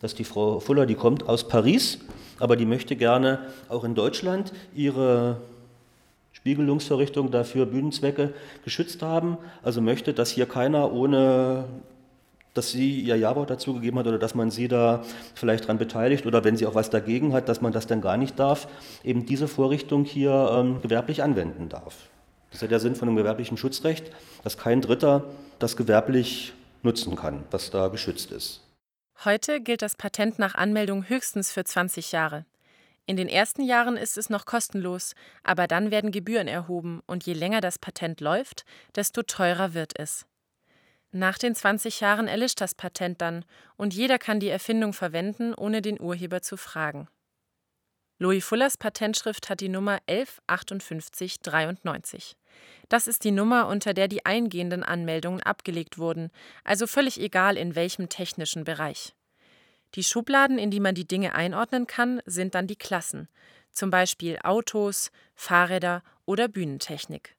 dass 0.00 0.14
die 0.14 0.24
Frau 0.24 0.60
Fuller, 0.60 0.86
die 0.86 0.94
kommt 0.94 1.28
aus 1.28 1.48
Paris, 1.48 1.98
aber 2.38 2.56
die 2.56 2.66
möchte 2.66 2.96
gerne 2.96 3.46
auch 3.68 3.84
in 3.84 3.94
Deutschland 3.94 4.52
ihre 4.74 5.40
Spiegelungsvorrichtung 6.44 7.30
dafür 7.30 7.64
Bühnenzwecke 7.64 8.34
geschützt 8.64 9.00
haben. 9.00 9.38
Also 9.62 9.80
möchte, 9.80 10.12
dass 10.12 10.28
hier 10.28 10.44
keiner 10.44 10.92
ohne 10.92 11.64
dass 12.52 12.70
sie 12.70 13.00
ihr 13.00 13.16
Ja-Wort 13.16 13.48
dazu 13.48 13.72
gegeben 13.72 13.98
hat 13.98 14.06
oder 14.06 14.18
dass 14.18 14.34
man 14.34 14.50
sie 14.50 14.68
da 14.68 15.02
vielleicht 15.34 15.64
daran 15.64 15.78
beteiligt 15.78 16.26
oder 16.26 16.44
wenn 16.44 16.56
sie 16.56 16.66
auch 16.66 16.74
was 16.74 16.90
dagegen 16.90 17.32
hat, 17.32 17.48
dass 17.48 17.62
man 17.62 17.72
das 17.72 17.86
dann 17.86 18.02
gar 18.02 18.18
nicht 18.18 18.38
darf, 18.38 18.68
eben 19.02 19.24
diese 19.24 19.48
Vorrichtung 19.48 20.04
hier 20.04 20.50
ähm, 20.52 20.82
gewerblich 20.82 21.22
anwenden 21.22 21.70
darf. 21.70 22.10
Das 22.50 22.56
ist 22.56 22.62
ja 22.62 22.68
der 22.68 22.78
Sinn 22.78 22.94
von 22.94 23.08
einem 23.08 23.16
gewerblichen 23.16 23.56
Schutzrecht, 23.56 24.12
dass 24.44 24.58
kein 24.58 24.82
Dritter 24.82 25.24
das 25.58 25.76
gewerblich 25.76 26.52
nutzen 26.82 27.16
kann, 27.16 27.42
was 27.50 27.70
da 27.70 27.88
geschützt 27.88 28.30
ist. 28.30 28.60
Heute 29.24 29.62
gilt 29.62 29.80
das 29.80 29.96
Patent 29.96 30.38
nach 30.38 30.54
Anmeldung 30.54 31.08
höchstens 31.08 31.50
für 31.50 31.64
20 31.64 32.12
Jahre. 32.12 32.44
In 33.06 33.16
den 33.16 33.28
ersten 33.28 33.62
Jahren 33.62 33.96
ist 33.96 34.16
es 34.16 34.30
noch 34.30 34.46
kostenlos, 34.46 35.14
aber 35.42 35.66
dann 35.66 35.90
werden 35.90 36.10
Gebühren 36.10 36.48
erhoben 36.48 37.02
und 37.06 37.26
je 37.26 37.34
länger 37.34 37.60
das 37.60 37.78
Patent 37.78 38.20
läuft, 38.20 38.64
desto 38.94 39.22
teurer 39.22 39.74
wird 39.74 39.98
es. 39.98 40.26
Nach 41.10 41.38
den 41.38 41.54
20 41.54 42.00
Jahren 42.00 42.26
erlischt 42.26 42.60
das 42.60 42.74
Patent 42.74 43.20
dann 43.20 43.44
und 43.76 43.94
jeder 43.94 44.18
kann 44.18 44.40
die 44.40 44.48
Erfindung 44.48 44.92
verwenden, 44.92 45.54
ohne 45.54 45.80
den 45.80 46.00
Urheber 46.00 46.42
zu 46.42 46.56
fragen. 46.56 47.08
Louis 48.18 48.44
Fullers 48.44 48.76
Patentschrift 48.76 49.50
hat 49.50 49.60
die 49.60 49.68
Nummer 49.68 49.98
115893. 50.06 52.36
Das 52.88 53.06
ist 53.06 53.24
die 53.24 53.32
Nummer, 53.32 53.68
unter 53.68 53.92
der 53.92 54.08
die 54.08 54.24
eingehenden 54.24 54.82
Anmeldungen 54.82 55.42
abgelegt 55.42 55.98
wurden, 55.98 56.30
also 56.64 56.86
völlig 56.86 57.20
egal 57.20 57.56
in 57.56 57.74
welchem 57.74 58.08
technischen 58.08 58.64
Bereich. 58.64 59.14
Die 59.94 60.04
Schubladen, 60.04 60.58
in 60.58 60.70
die 60.70 60.80
man 60.80 60.94
die 60.94 61.06
Dinge 61.06 61.34
einordnen 61.34 61.86
kann, 61.86 62.20
sind 62.26 62.54
dann 62.54 62.66
die 62.66 62.76
Klassen, 62.76 63.28
zum 63.70 63.90
Beispiel 63.90 64.38
Autos, 64.42 65.10
Fahrräder 65.34 66.02
oder 66.26 66.48
Bühnentechnik. 66.48 67.36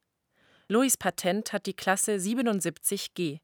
Louis 0.68 0.98
Patent 0.98 1.54
hat 1.54 1.66
die 1.66 1.74
Klasse 1.74 2.16
77G. 2.16 3.40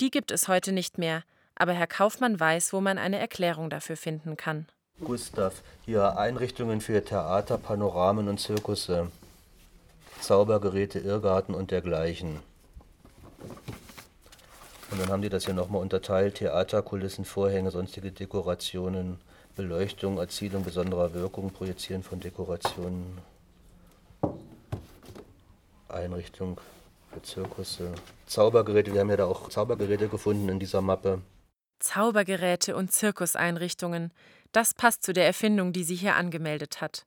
Die 0.00 0.10
gibt 0.10 0.30
es 0.30 0.46
heute 0.46 0.72
nicht 0.72 0.98
mehr, 0.98 1.24
aber 1.54 1.72
Herr 1.72 1.86
Kaufmann 1.86 2.38
weiß, 2.38 2.72
wo 2.72 2.80
man 2.80 2.98
eine 2.98 3.18
Erklärung 3.18 3.70
dafür 3.70 3.96
finden 3.96 4.36
kann. 4.36 4.66
Gustav, 5.02 5.62
hier 5.84 6.18
Einrichtungen 6.18 6.80
für 6.80 7.02
Theater, 7.02 7.56
Panoramen 7.58 8.28
und 8.28 8.38
Zirkusse. 8.38 9.10
Zaubergeräte, 10.20 10.98
Irrgarten 10.98 11.54
und 11.54 11.70
dergleichen. 11.70 12.40
Und 14.90 15.00
dann 15.00 15.08
haben 15.08 15.22
die 15.22 15.28
das 15.28 15.44
hier 15.44 15.54
nochmal 15.54 15.80
unterteilt: 15.80 16.36
Theaterkulissen, 16.36 17.24
Vorhänge, 17.24 17.70
sonstige 17.70 18.10
Dekorationen, 18.10 19.18
Beleuchtung, 19.56 20.18
Erzielung 20.18 20.64
besonderer 20.64 21.14
Wirkung, 21.14 21.50
Projizieren 21.50 22.02
von 22.02 22.20
Dekorationen, 22.20 23.18
Einrichtung 25.88 26.60
für 27.12 27.22
Zirkusse, 27.22 27.92
Zaubergeräte. 28.26 28.92
Wir 28.92 29.00
haben 29.00 29.10
ja 29.10 29.16
da 29.16 29.26
auch 29.26 29.48
Zaubergeräte 29.48 30.08
gefunden 30.08 30.48
in 30.48 30.58
dieser 30.58 30.80
Mappe. 30.80 31.20
Zaubergeräte 31.80 32.76
und 32.76 32.92
Zirkuseinrichtungen. 32.92 34.12
Das 34.52 34.74
passt 34.74 35.02
zu 35.02 35.12
der 35.12 35.26
Erfindung, 35.26 35.72
die 35.72 35.84
sie 35.84 35.94
hier 35.94 36.16
angemeldet 36.16 36.80
hat. 36.80 37.06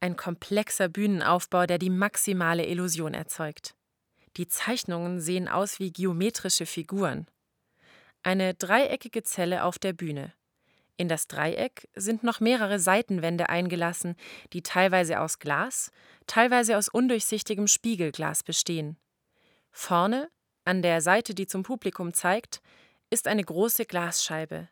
Ein 0.00 0.16
komplexer 0.16 0.88
Bühnenaufbau, 0.88 1.66
der 1.66 1.78
die 1.78 1.90
maximale 1.90 2.66
Illusion 2.66 3.14
erzeugt. 3.14 3.74
Die 4.36 4.48
Zeichnungen 4.48 5.20
sehen 5.20 5.48
aus 5.48 5.78
wie 5.78 5.92
geometrische 5.92 6.66
Figuren. 6.66 7.26
Eine 8.22 8.54
dreieckige 8.54 9.22
Zelle 9.22 9.64
auf 9.64 9.78
der 9.78 9.92
Bühne. 9.92 10.32
In 10.96 11.08
das 11.08 11.26
Dreieck 11.26 11.88
sind 11.94 12.22
noch 12.22 12.40
mehrere 12.40 12.78
Seitenwände 12.78 13.48
eingelassen, 13.48 14.16
die 14.52 14.62
teilweise 14.62 15.20
aus 15.20 15.38
Glas, 15.40 15.90
teilweise 16.26 16.76
aus 16.78 16.88
undurchsichtigem 16.88 17.66
Spiegelglas 17.66 18.42
bestehen. 18.44 18.96
Vorne, 19.72 20.28
an 20.64 20.82
der 20.82 21.00
Seite, 21.00 21.34
die 21.34 21.46
zum 21.46 21.64
Publikum 21.64 22.14
zeigt, 22.14 22.62
ist 23.10 23.26
eine 23.26 23.42
große 23.42 23.86
Glasscheibe. 23.86 24.68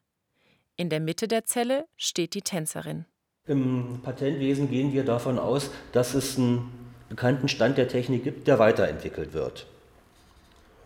In 0.77 0.89
der 0.89 1.01
Mitte 1.01 1.29
der 1.29 1.45
Zelle 1.45 1.87
steht 1.97 2.35
die 2.35 2.43
Tänzerin. 2.43 3.05
Im 3.47 4.01
Patentwesen 4.03 4.71
gehen 4.71 4.93
wir 4.93 5.05
davon 5.05 5.39
aus, 5.39 5.71
dass 5.91 6.15
es 6.15 6.39
einen 6.39 6.92
bekannten 7.13 7.47
Stand 7.49 7.77
der 7.77 7.89
Technik 7.89 8.25
gibt, 8.25 8.49
der 8.49 8.59
weiterentwickelt 8.59 9.35
wird. 9.35 9.67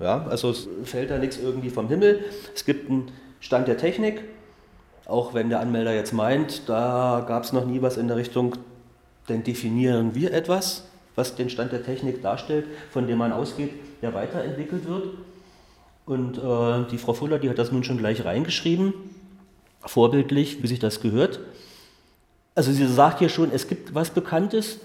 Ja, 0.01 0.27
also 0.27 0.51
es 0.51 0.67
fällt 0.83 1.11
da 1.11 1.19
nichts 1.19 1.39
irgendwie 1.39 1.71
vom 1.71 1.87
Himmel. 1.89 2.25
Es 2.53 2.65
gibt 2.65 2.91
einen 2.91 3.13
Stand 3.39 3.69
der 3.69 3.77
Technik, 3.79 4.25
auch 5.05 5.35
wenn 5.35 5.51
der 5.51 5.61
Anmelder 5.61 5.95
jetzt 5.95 6.13
meint, 6.13 6.69
da 6.69 7.25
gab 7.29 7.45
es 7.45 7.53
noch 7.53 7.65
nie 7.65 7.81
was 7.81 7.97
in 7.97 8.09
der 8.09 8.17
Richtung, 8.17 8.57
dann 9.29 9.45
definieren 9.45 10.17
wir 10.17 10.33
etwas, 10.33 10.89
was 11.15 11.37
den 11.37 11.49
Stand 11.49 11.71
der 11.71 11.85
Technik 11.85 12.23
darstellt, 12.23 12.67
von 12.91 13.07
dem 13.07 13.19
man 13.19 13.31
ausgeht, 13.31 13.71
der 14.03 14.13
weiterentwickelt 14.13 14.89
wird. 14.89 15.07
Und 16.07 16.39
äh, 16.39 16.91
die 16.91 16.99
Frau 16.99 17.13
Fuller, 17.13 17.39
die 17.39 17.49
hat 17.49 17.59
das 17.59 17.71
nun 17.71 17.85
schon 17.85 17.99
gleich 17.99 18.25
reingeschrieben, 18.25 18.95
vorbildlich, 19.81 20.61
wie 20.61 20.67
sich 20.67 20.81
das 20.81 21.01
gehört. 21.01 21.39
Also 22.57 22.73
sie 22.73 22.87
sagt 22.89 23.21
hier 23.21 23.29
schon, 23.29 23.53
es 23.53 23.69
gibt 23.69 23.95
was 23.95 24.11
Bekanntes. 24.11 24.81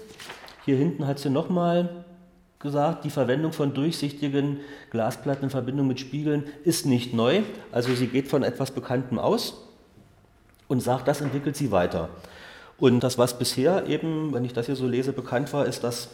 Hier 0.64 0.76
hinten 0.76 1.06
hat 1.06 1.18
sie 1.18 1.30
nochmal 1.30 2.04
gesagt, 2.58 3.04
die 3.04 3.10
Verwendung 3.10 3.52
von 3.52 3.74
durchsichtigen 3.74 4.60
Glasplatten 4.90 5.44
in 5.44 5.50
Verbindung 5.50 5.88
mit 5.88 5.98
Spiegeln 5.98 6.44
ist 6.64 6.86
nicht 6.86 7.12
neu. 7.12 7.42
Also 7.72 7.94
sie 7.94 8.06
geht 8.06 8.28
von 8.28 8.44
etwas 8.44 8.70
Bekanntem 8.70 9.18
aus 9.18 9.66
und 10.68 10.80
sagt, 10.80 11.08
das 11.08 11.20
entwickelt 11.20 11.56
sie 11.56 11.72
weiter. 11.72 12.08
Und 12.78 13.00
das, 13.00 13.18
was 13.18 13.38
bisher 13.38 13.86
eben, 13.86 14.32
wenn 14.32 14.44
ich 14.44 14.52
das 14.52 14.66
hier 14.66 14.76
so 14.76 14.86
lese, 14.86 15.12
bekannt 15.12 15.52
war, 15.52 15.66
ist, 15.66 15.84
dass 15.84 16.10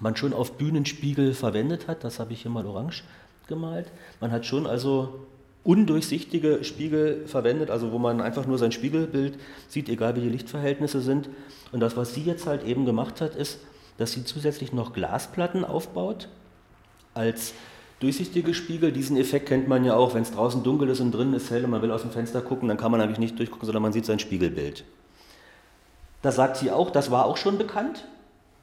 man 0.00 0.16
schon 0.16 0.32
auf 0.32 0.52
Bühnenspiegel 0.52 1.34
verwendet 1.34 1.88
hat. 1.88 2.04
Das 2.04 2.20
habe 2.20 2.32
ich 2.32 2.42
hier 2.42 2.50
mal 2.50 2.66
orange 2.66 3.02
gemalt. 3.46 3.90
Man 4.20 4.30
hat 4.30 4.46
schon 4.46 4.66
also 4.66 5.26
undurchsichtige 5.64 6.62
Spiegel 6.62 7.26
verwendet, 7.26 7.70
also 7.70 7.90
wo 7.90 7.98
man 7.98 8.20
einfach 8.20 8.46
nur 8.46 8.58
sein 8.58 8.70
Spiegelbild 8.70 9.38
sieht, 9.66 9.88
egal 9.88 10.14
wie 10.14 10.20
die 10.20 10.28
Lichtverhältnisse 10.28 11.00
sind. 11.00 11.30
Und 11.72 11.80
das, 11.80 11.96
was 11.96 12.14
sie 12.14 12.22
jetzt 12.22 12.46
halt 12.46 12.64
eben 12.64 12.84
gemacht 12.84 13.20
hat, 13.20 13.34
ist, 13.34 13.58
dass 13.96 14.12
sie 14.12 14.24
zusätzlich 14.24 14.72
noch 14.72 14.92
Glasplatten 14.92 15.64
aufbaut 15.64 16.28
als 17.14 17.54
durchsichtige 18.00 18.52
Spiegel. 18.52 18.92
Diesen 18.92 19.16
Effekt 19.16 19.46
kennt 19.48 19.66
man 19.66 19.84
ja 19.84 19.96
auch, 19.96 20.14
wenn 20.14 20.22
es 20.22 20.32
draußen 20.32 20.62
dunkel 20.62 20.90
ist 20.90 21.00
und 21.00 21.12
drinnen 21.12 21.34
ist 21.34 21.50
hell 21.50 21.64
und 21.64 21.70
man 21.70 21.80
will 21.80 21.90
aus 21.90 22.02
dem 22.02 22.10
Fenster 22.10 22.42
gucken, 22.42 22.68
dann 22.68 22.76
kann 22.76 22.90
man 22.90 23.00
eigentlich 23.00 23.18
nicht 23.18 23.38
durchgucken, 23.38 23.64
sondern 23.64 23.82
man 23.82 23.92
sieht 23.92 24.04
sein 24.04 24.18
Spiegelbild. 24.18 24.84
Da 26.20 26.32
sagt 26.32 26.56
sie 26.56 26.70
auch, 26.70 26.90
das 26.90 27.10
war 27.10 27.24
auch 27.24 27.36
schon 27.36 27.56
bekannt. 27.56 28.06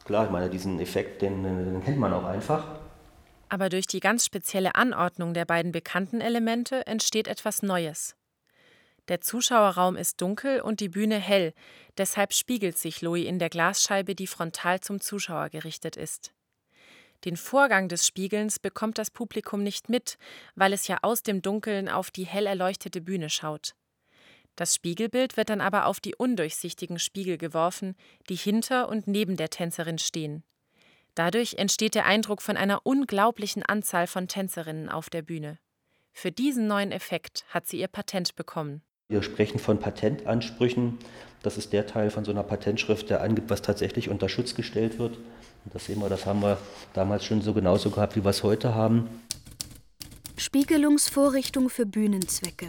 Klar, 0.06 0.26
ich 0.26 0.32
meine, 0.32 0.50
diesen 0.50 0.80
Effekt, 0.80 1.22
den, 1.22 1.44
den 1.44 1.84
kennt 1.84 1.98
man 1.98 2.14
auch 2.14 2.26
einfach. 2.26 2.81
Aber 3.52 3.68
durch 3.68 3.86
die 3.86 4.00
ganz 4.00 4.26
spezielle 4.26 4.76
Anordnung 4.76 5.34
der 5.34 5.44
beiden 5.44 5.74
bekannten 5.74 6.22
Elemente 6.22 6.88
entsteht 6.88 7.28
etwas 7.28 7.62
Neues. 7.62 8.16
Der 9.10 9.20
Zuschauerraum 9.20 9.98
ist 9.98 10.22
dunkel 10.22 10.62
und 10.62 10.80
die 10.80 10.88
Bühne 10.88 11.20
hell, 11.20 11.54
deshalb 11.98 12.32
spiegelt 12.34 12.78
sich 12.78 13.02
Louis 13.02 13.28
in 13.28 13.40
der 13.40 13.50
Glasscheibe, 13.50 14.16
die 14.16 14.28
frontal 14.28 14.80
zum 14.80 15.02
Zuschauer 15.02 15.50
gerichtet 15.50 15.98
ist. 15.98 16.32
Den 17.26 17.36
Vorgang 17.36 17.90
des 17.90 18.08
Spiegelns 18.08 18.58
bekommt 18.58 18.98
das 18.98 19.12
Publikum 19.12 19.64
nicht 19.64 19.90
mit, 19.90 20.18
weil 20.56 20.72
es 20.72 20.88
ja 20.88 21.00
aus 21.02 21.22
dem 21.22 21.42
Dunkeln 21.42 21.90
auf 21.90 22.10
die 22.10 22.26
hell 22.26 22.46
erleuchtete 22.46 23.02
Bühne 23.02 23.30
schaut. 23.30 23.76
Das 24.56 24.76
Spiegelbild 24.76 25.36
wird 25.36 25.50
dann 25.50 25.60
aber 25.60 25.88
auf 25.88 26.00
die 26.00 26.16
undurchsichtigen 26.16 27.00
Spiegel 27.00 27.38
geworfen, 27.38 27.98
die 28.30 28.36
hinter 28.36 28.88
und 28.88 29.08
neben 29.08 29.36
der 29.36 29.50
Tänzerin 29.50 29.98
stehen. 29.98 30.46
Dadurch 31.16 31.56
entsteht 31.56 31.96
der 31.96 32.06
Eindruck 32.06 32.42
von 32.42 32.56
einer 32.56 32.82
unglaublichen 32.86 33.64
Anzahl 33.64 34.08
von 34.08 34.28
Tänzerinnen 34.28 34.90
auf 34.90 35.10
der 35.10 35.22
Bühne. 35.22 35.60
Für 36.14 36.32
diesen 36.32 36.68
neuen 36.68 36.92
Effekt 36.92 37.46
hat 37.50 37.68
sie 37.68 37.80
ihr 37.80 37.88
Patent 37.88 38.36
bekommen. 38.36 38.82
Wir 39.10 39.24
sprechen 39.24 39.60
von 39.60 39.80
Patentansprüchen. 39.80 40.98
Das 41.44 41.58
ist 41.58 41.74
der 41.74 41.86
Teil 41.86 42.12
von 42.12 42.24
so 42.24 42.32
einer 42.32 42.44
Patentschrift, 42.44 43.10
der 43.10 43.22
angibt, 43.22 43.50
was 43.50 43.62
tatsächlich 43.62 44.10
unter 44.10 44.30
Schutz 44.30 44.56
gestellt 44.56 45.00
wird. 45.00 45.18
Und 45.66 45.76
das 45.76 45.86
sehen 45.86 46.00
wir, 46.00 46.08
das 46.08 46.26
haben 46.26 46.42
wir 46.42 46.58
damals 46.94 47.26
schon 47.26 47.42
so 47.42 47.54
genauso 47.54 47.90
gehabt, 47.90 48.16
wie 48.16 48.24
wir 48.24 48.30
es 48.30 48.44
heute 48.44 48.74
haben. 48.74 49.10
Spiegelungsvorrichtung 50.38 51.70
für 51.70 51.86
Bühnenzwecke 51.86 52.68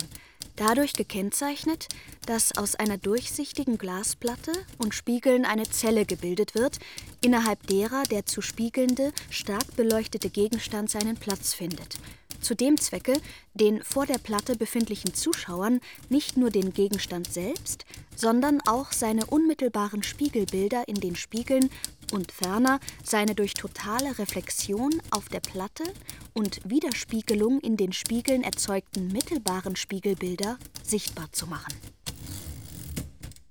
dadurch 0.56 0.92
gekennzeichnet, 0.92 1.88
dass 2.26 2.56
aus 2.56 2.75
einer 2.75 2.99
durchsichtigen 2.99 3.78
Glasplatte 3.78 4.52
und 4.78 4.94
Spiegeln 4.94 5.44
eine 5.44 5.64
Zelle 5.64 6.06
gebildet 6.06 6.54
wird, 6.54 6.78
innerhalb 7.25 7.66
derer 7.66 8.02
der 8.04 8.26
zu 8.26 8.42
spiegelnde, 8.42 9.12
stark 9.30 9.76
beleuchtete 9.76 10.30
Gegenstand 10.30 10.90
seinen 10.90 11.16
Platz 11.16 11.54
findet. 11.54 11.99
Zu 12.40 12.56
dem 12.56 12.76
Zwecke, 12.76 13.14
den 13.54 13.82
vor 13.85 14.04
der 14.04 14.18
Platte 14.18 14.56
befindlichen 14.56 15.14
Zuschauern 15.14 15.80
nicht 16.09 16.37
nur 16.37 16.50
den 16.50 16.73
Gegenstand 16.73 17.32
selbst, 17.32 17.85
sondern 18.16 18.61
auch 18.66 18.90
seine 18.90 19.26
unmittelbaren 19.26 20.02
Spiegelbilder 20.02 20.88
in 20.88 20.97
den 20.97 21.14
Spiegeln 21.14 21.71
und 22.12 22.32
ferner 22.32 22.80
seine 23.04 23.37
durch 23.37 23.54
totale 23.54 24.18
Reflexion 24.18 24.90
auf 25.11 25.28
der 25.28 25.40
Platte 25.40 25.85
und 26.34 26.60
Widerspiegelung 26.68 27.60
in 27.60 27.76
den 27.76 27.92
Spiegeln 27.92 28.42
erzeugten 28.42 29.08
mittelbaren 29.08 29.76
Spiegelbilder 29.76 30.58
sichtbar 30.82 31.30
zu 31.32 31.46
machen. 31.46 31.74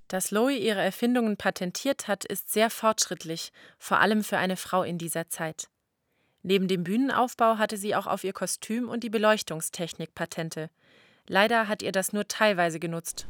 Dass 0.08 0.30
Lowy 0.30 0.58
ihre 0.58 0.82
Erfindungen 0.82 1.36
patentiert 1.38 2.06
hat, 2.06 2.24
ist 2.24 2.52
sehr 2.52 2.68
fortschrittlich, 2.68 3.50
vor 3.78 4.00
allem 4.00 4.22
für 4.22 4.36
eine 4.36 4.56
Frau 4.56 4.82
in 4.82 4.98
dieser 4.98 5.28
Zeit. 5.28 5.68
Neben 6.42 6.68
dem 6.68 6.84
Bühnenaufbau 6.84 7.56
hatte 7.56 7.78
sie 7.78 7.94
auch 7.94 8.06
auf 8.06 8.22
ihr 8.22 8.34
Kostüm 8.34 8.88
und 8.88 9.04
die 9.04 9.10
Beleuchtungstechnik 9.10 10.14
Patente. 10.14 10.68
Leider 11.26 11.66
hat 11.68 11.82
ihr 11.82 11.92
das 11.92 12.12
nur 12.12 12.28
teilweise 12.28 12.78
genutzt. 12.78 13.26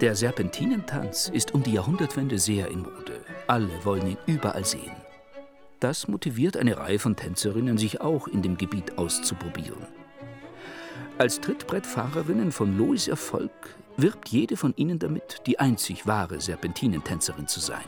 Der 0.00 0.14
Serpentinentanz 0.14 1.28
ist 1.28 1.52
um 1.54 1.62
die 1.62 1.72
Jahrhundertwende 1.72 2.38
sehr 2.38 2.68
in 2.68 2.82
Mode. 2.82 3.09
Alle 3.50 3.84
wollen 3.84 4.06
ihn 4.06 4.18
überall 4.26 4.64
sehen. 4.64 4.94
Das 5.80 6.06
motiviert 6.06 6.56
eine 6.56 6.78
Reihe 6.78 7.00
von 7.00 7.16
Tänzerinnen, 7.16 7.78
sich 7.78 8.00
auch 8.00 8.28
in 8.28 8.42
dem 8.42 8.56
Gebiet 8.56 8.96
auszuprobieren. 8.96 9.88
Als 11.18 11.40
Trittbrettfahrerinnen 11.40 12.52
von 12.52 12.78
Lois 12.78 13.08
Erfolg 13.08 13.50
wirbt 13.96 14.28
jede 14.28 14.56
von 14.56 14.72
ihnen 14.76 15.00
damit, 15.00 15.42
die 15.48 15.58
einzig 15.58 16.06
wahre 16.06 16.40
Serpentinentänzerin 16.40 17.48
zu 17.48 17.58
sein. 17.58 17.84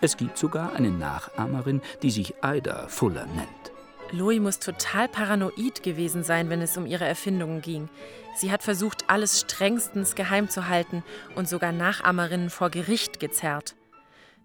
Es 0.00 0.16
gibt 0.16 0.38
sogar 0.38 0.72
eine 0.72 0.90
Nachahmerin, 0.90 1.82
die 2.00 2.10
sich 2.10 2.32
Ida 2.42 2.88
Fuller 2.88 3.26
nennt. 3.26 3.72
Louis 4.12 4.40
muss 4.40 4.60
total 4.60 5.08
paranoid 5.08 5.82
gewesen 5.82 6.24
sein, 6.24 6.48
wenn 6.48 6.62
es 6.62 6.74
um 6.78 6.86
ihre 6.86 7.04
Erfindungen 7.04 7.60
ging. 7.60 7.90
Sie 8.34 8.50
hat 8.50 8.62
versucht, 8.62 9.10
alles 9.10 9.40
strengstens 9.40 10.14
geheim 10.14 10.48
zu 10.48 10.68
halten 10.68 11.04
und 11.34 11.50
sogar 11.50 11.72
Nachahmerinnen 11.72 12.48
vor 12.48 12.70
Gericht 12.70 13.20
gezerrt. 13.20 13.74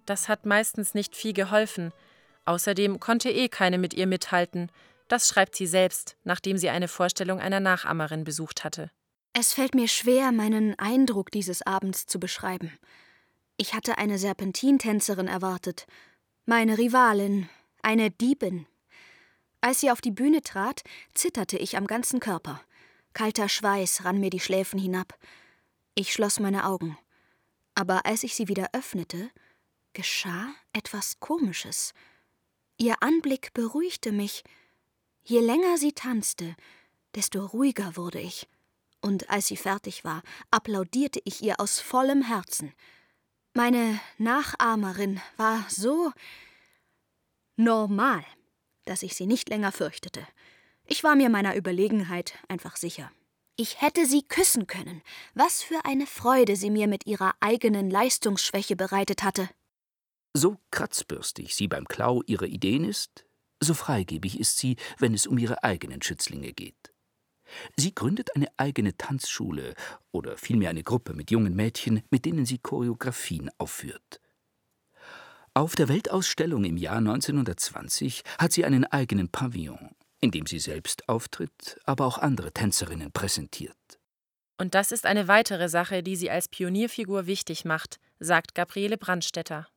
Das 0.10 0.28
hat 0.28 0.46
meistens 0.46 0.94
nicht 0.94 1.16
viel 1.16 1.34
geholfen. 1.34 1.92
Außerdem 2.46 3.00
konnte 3.00 3.30
eh 3.30 3.48
keine 3.48 3.78
mit 3.78 3.94
ihr 3.94 4.08
mithalten. 4.08 4.72
Das 5.08 5.28
schreibt 5.28 5.56
sie 5.56 5.68
selbst, 5.68 6.18
nachdem 6.24 6.58
sie 6.58 6.70
eine 6.70 6.88
Vorstellung 6.88 7.40
einer 7.40 7.60
Nachahmerin 7.60 8.24
besucht 8.24 8.64
hatte. 8.64 8.90
Es 9.34 9.54
fällt 9.54 9.76
mir 9.76 9.88
schwer, 9.88 10.32
meinen 10.32 10.78
Eindruck 10.80 11.32
dieses 11.32 11.62
Abends 11.62 12.08
zu 12.08 12.20
beschreiben. 12.20 12.72
Ich 13.58 13.74
hatte 13.74 13.98
eine 13.98 14.18
Serpentintänzerin 14.18 15.28
erwartet, 15.28 15.86
meine 16.46 16.80
Rivalin, 16.80 17.48
eine 17.84 18.10
Diebin, 18.10 18.66
als 19.62 19.82
sie 19.82 19.92
auf 19.92 20.02
die 20.02 20.12
Bühne 20.12 20.42
trat, 20.42 20.84
zitterte 21.14 21.58
ich 21.58 21.76
am 21.76 21.86
ganzen 21.86 22.20
Körper. 22.20 22.62
Kalter 23.14 23.50
Schweiß 23.50 24.06
rann 24.06 24.20
mir 24.20 24.30
die 24.30 24.40
Schläfen 24.40 24.80
hinab. 24.80 25.18
Ich 25.96 26.14
schloss 26.14 26.40
meine 26.40 26.66
Augen. 26.66 26.98
Aber 27.76 28.06
als 28.06 28.24
ich 28.24 28.36
sie 28.36 28.48
wieder 28.48 28.70
öffnete, 28.74 29.30
geschah 29.94 30.54
etwas 30.74 31.20
Komisches. 31.20 31.94
Ihr 32.78 33.02
Anblick 33.02 33.54
beruhigte 33.54 34.12
mich. 34.12 34.44
Je 35.24 35.40
länger 35.40 35.78
sie 35.78 35.94
tanzte, 35.94 36.56
desto 37.16 37.46
ruhiger 37.46 37.96
wurde 37.98 38.20
ich. 38.20 38.48
Und 39.02 39.30
als 39.30 39.48
sie 39.48 39.58
fertig 39.58 40.04
war, 40.04 40.24
applaudierte 40.52 41.22
ich 41.24 41.42
ihr 41.42 41.60
aus 41.60 41.80
vollem 41.80 42.22
Herzen. 42.22 42.74
Meine 43.54 44.00
Nachahmerin 44.18 45.22
war 45.38 45.66
so 45.70 46.12
normal 47.56 48.26
dass 48.90 49.04
ich 49.04 49.16
sie 49.16 49.28
nicht 49.28 49.50
länger 49.50 49.72
fürchtete. 49.72 50.28
Ich 50.86 51.04
war 51.04 51.16
mir 51.16 51.30
meiner 51.30 51.56
Überlegenheit 51.56 52.34
einfach 52.48 52.76
sicher. 52.76 53.12
Ich 53.56 53.82
hätte 53.82 54.06
sie 54.06 54.24
küssen 54.24 54.68
können. 54.68 55.04
Was 55.36 55.62
für 55.62 55.86
eine 55.86 56.08
Freude 56.08 56.56
sie 56.56 56.72
mir 56.72 56.88
mit 56.88 57.06
ihrer 57.06 57.36
eigenen 57.40 57.92
Leistungsschwäche 57.92 58.76
bereitet 58.76 59.22
hatte. 59.22 59.50
So 60.42 60.58
kratzbürstig 60.72 61.54
sie 61.54 61.68
beim 61.68 61.86
Klau 61.86 62.24
ihrer 62.26 62.46
Ideen 62.46 62.86
ist, 62.86 63.26
so 63.60 63.74
freigebig 63.74 64.40
ist 64.40 64.58
sie, 64.58 64.78
wenn 64.98 65.14
es 65.14 65.28
um 65.28 65.38
ihre 65.38 65.66
eigenen 65.66 66.02
Schützlinge 66.02 66.54
geht. 66.54 66.94
Sie 67.76 67.94
gründet 67.94 68.34
eine 68.38 68.48
eigene 68.56 68.96
Tanzschule 68.96 69.74
oder 70.14 70.38
vielmehr 70.38 70.70
eine 70.70 70.84
Gruppe 70.84 71.14
mit 71.14 71.30
jungen 71.30 71.58
Mädchen, 71.58 72.04
mit 72.10 72.24
denen 72.24 72.46
sie 72.46 72.58
Choreografien 72.58 73.52
aufführt. 73.58 74.22
Auf 75.54 75.76
der 75.76 75.90
Weltausstellung 75.90 76.64
im 76.64 76.78
Jahr 76.78 77.00
1920 77.00 78.24
hat 78.38 78.54
sie 78.54 78.64
einen 78.64 78.86
eigenen 78.86 79.28
Pavillon, 79.28 79.94
in 80.22 80.32
dem 80.32 80.46
sie 80.46 80.60
selbst 80.60 81.10
auftritt, 81.10 81.82
aber 81.84 82.06
auch 82.06 82.18
andere 82.18 82.54
Tänzerinnen 82.54 83.12
präsentiert. 83.12 83.76
Und 84.58 84.74
das 84.74 84.94
ist 84.94 85.06
eine 85.06 85.28
weitere 85.28 85.68
Sache, 85.68 86.02
die 86.02 86.16
sie 86.16 86.32
als 86.32 86.48
Pionierfigur 86.48 87.26
wichtig 87.26 87.66
macht, 87.66 88.00
sagt 88.22 88.56
Gabriele 88.56 88.98
Brandstetter. 88.98 89.68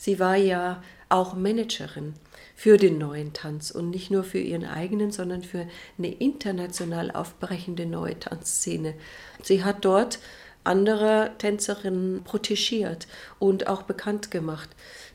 Sie 0.00 0.18
war 0.18 0.36
ja 0.36 0.82
auch 1.10 1.34
Managerin 1.34 2.14
für 2.56 2.78
den 2.78 2.96
neuen 2.96 3.34
Tanz 3.34 3.70
und 3.70 3.90
nicht 3.90 4.10
nur 4.10 4.24
für 4.24 4.38
ihren 4.38 4.64
eigenen, 4.64 5.10
sondern 5.10 5.42
für 5.42 5.66
eine 5.98 6.10
international 6.10 7.10
aufbrechende 7.10 7.84
neue 7.84 8.18
Tanzszene. 8.18 8.94
Sie 9.42 9.62
hat 9.62 9.84
dort 9.84 10.18
andere 10.64 11.32
Tänzerinnen 11.36 12.24
protegiert 12.24 13.08
und 13.38 13.66
auch 13.66 13.82
bekannt 13.82 14.30
gemacht. 14.30 14.70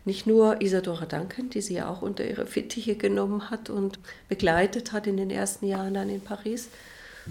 Nicht 0.05 0.27
nur 0.27 0.61
Isadora 0.61 1.07
Duncan, 1.07 1.49
die 1.49 1.61
sie 1.61 1.73
ja 1.73 1.89
auch 1.89 2.03
unter 2.03 2.23
ihre 2.23 2.45
Fittiche 2.45 2.95
genommen 2.95 3.49
hat 3.49 3.71
und 3.71 3.97
begleitet 4.29 4.91
hat 4.91 5.07
in 5.07 5.17
den 5.17 5.31
ersten 5.31 5.65
Jahren 5.65 5.95
dann 5.95 6.09
in 6.09 6.21
Paris, 6.21 6.69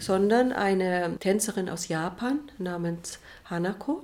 sondern 0.00 0.50
eine 0.50 1.18
Tänzerin 1.20 1.68
aus 1.68 1.86
Japan 1.86 2.40
namens 2.58 3.20
Hanako, 3.44 4.02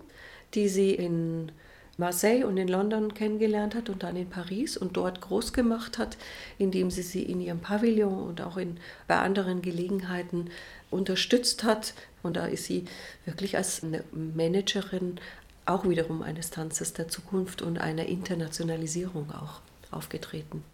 die 0.54 0.68
sie 0.68 0.94
in 0.94 1.50
Marseille 1.96 2.44
und 2.44 2.56
in 2.56 2.68
London 2.68 3.14
kennengelernt 3.14 3.74
hat 3.74 3.88
und 3.88 4.02
dann 4.02 4.16
in 4.16 4.30
Paris 4.30 4.76
und 4.76 4.96
dort 4.96 5.20
groß 5.20 5.52
gemacht 5.52 5.98
hat, 5.98 6.16
indem 6.58 6.90
sie 6.90 7.02
sie 7.02 7.22
in 7.22 7.40
ihrem 7.40 7.60
Pavillon 7.60 8.22
und 8.22 8.40
auch 8.40 8.56
in, 8.56 8.78
bei 9.06 9.18
anderen 9.18 9.62
Gelegenheiten 9.62 10.50
unterstützt 10.90 11.62
hat. 11.64 11.94
Und 12.22 12.36
da 12.36 12.46
ist 12.46 12.64
sie 12.64 12.86
wirklich 13.24 13.56
als 13.56 13.82
eine 13.84 14.04
Managerin 14.12 15.20
auch 15.66 15.88
wiederum 15.88 16.22
eines 16.22 16.50
Tanzes 16.50 16.92
der 16.94 17.08
Zukunft 17.08 17.62
und 17.62 17.78
einer 17.78 18.06
Internationalisierung 18.06 19.30
auch 19.32 19.60
aufgetreten. 19.90 20.64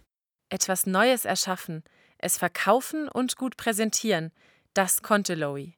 Etwas 0.49 0.85
Neues 0.85 1.25
erschaffen, 1.25 1.83
es 2.17 2.37
verkaufen 2.37 3.09
und 3.09 3.35
gut 3.35 3.57
präsentieren, 3.57 4.31
das 4.73 5.01
konnte 5.01 5.35
Loie. 5.35 5.73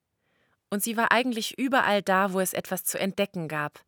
Und 0.70 0.84
sie 0.84 0.98
war 0.98 1.12
eigentlich 1.12 1.58
überall 1.58 2.02
da, 2.02 2.34
wo 2.34 2.40
es 2.40 2.54
etwas 2.54 2.84
zu 2.84 3.00
entdecken 3.00 3.48
gab. 3.48 3.84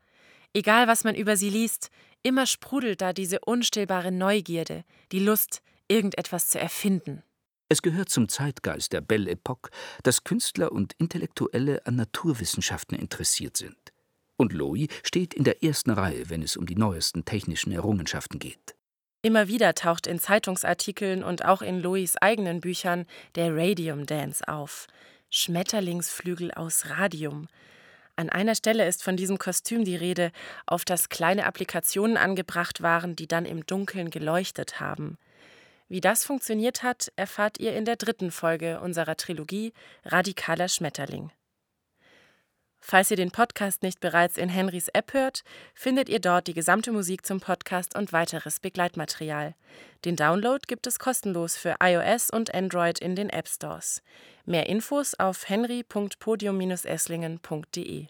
Egal, 0.53 0.87
was 0.87 1.03
man 1.03 1.15
über 1.15 1.37
sie 1.37 1.49
liest, 1.49 1.89
immer 2.23 2.45
sprudelt 2.45 3.01
da 3.01 3.13
diese 3.13 3.39
unstillbare 3.39 4.11
Neugierde, 4.11 4.83
die 5.11 5.19
Lust, 5.19 5.61
irgendetwas 5.87 6.49
zu 6.49 6.59
erfinden. 6.59 7.23
Es 7.69 7.81
gehört 7.81 8.09
zum 8.09 8.27
Zeitgeist 8.27 8.91
der 8.91 8.99
Belle 8.99 9.31
Epoque, 9.31 9.69
dass 10.03 10.25
Künstler 10.25 10.73
und 10.73 10.93
Intellektuelle 10.97 11.85
an 11.85 11.95
Naturwissenschaften 11.95 12.97
interessiert 12.97 13.55
sind. 13.55 13.77
Und 14.35 14.51
Lowy 14.51 14.89
steht 15.03 15.33
in 15.33 15.45
der 15.45 15.63
ersten 15.63 15.91
Reihe, 15.91 16.29
wenn 16.29 16.41
es 16.41 16.57
um 16.57 16.65
die 16.65 16.75
neuesten 16.75 17.23
technischen 17.23 17.71
Errungenschaften 17.71 18.39
geht. 18.39 18.75
Immer 19.21 19.47
wieder 19.47 19.75
taucht 19.75 20.07
in 20.07 20.19
Zeitungsartikeln 20.19 21.23
und 21.23 21.45
auch 21.45 21.61
in 21.61 21.79
Lois 21.79 22.17
eigenen 22.19 22.59
Büchern 22.59 23.05
der 23.35 23.55
Radium 23.55 24.05
Dance 24.05 24.45
auf. 24.47 24.87
Schmetterlingsflügel 25.29 26.51
aus 26.51 26.89
Radium. 26.89 27.47
An 28.21 28.29
einer 28.29 28.53
Stelle 28.53 28.87
ist 28.87 29.01
von 29.01 29.17
diesem 29.17 29.39
Kostüm 29.39 29.83
die 29.83 29.95
Rede, 29.95 30.31
auf 30.67 30.85
das 30.85 31.09
kleine 31.09 31.47
Applikationen 31.47 32.17
angebracht 32.17 32.83
waren, 32.83 33.15
die 33.15 33.27
dann 33.27 33.45
im 33.45 33.65
Dunkeln 33.65 34.11
geleuchtet 34.11 34.79
haben. 34.79 35.17
Wie 35.89 36.01
das 36.01 36.23
funktioniert 36.23 36.83
hat, 36.83 37.11
erfahrt 37.15 37.59
ihr 37.59 37.75
in 37.75 37.83
der 37.83 37.95
dritten 37.95 38.29
Folge 38.29 38.79
unserer 38.79 39.17
Trilogie 39.17 39.73
Radikaler 40.05 40.67
Schmetterling. 40.67 41.31
Falls 42.83 43.11
ihr 43.11 43.17
den 43.17 43.29
Podcast 43.29 43.83
nicht 43.83 43.99
bereits 43.99 44.37
in 44.37 44.49
Henrys 44.49 44.87
App 44.89 45.13
hört, 45.13 45.43
findet 45.75 46.09
ihr 46.09 46.19
dort 46.19 46.47
die 46.47 46.55
gesamte 46.55 46.91
Musik 46.91 47.23
zum 47.25 47.39
Podcast 47.39 47.95
und 47.95 48.11
weiteres 48.11 48.59
Begleitmaterial. 48.59 49.53
Den 50.03 50.15
Download 50.15 50.65
gibt 50.67 50.87
es 50.87 50.97
kostenlos 50.97 51.55
für 51.55 51.75
iOS 51.81 52.31
und 52.31 52.55
Android 52.55 52.97
in 52.99 53.15
den 53.15 53.29
App 53.29 53.47
Stores. 53.47 54.01
Mehr 54.45 54.67
Infos 54.67 55.13
auf 55.13 55.47
henry.podium-esslingen.de. 55.47 58.07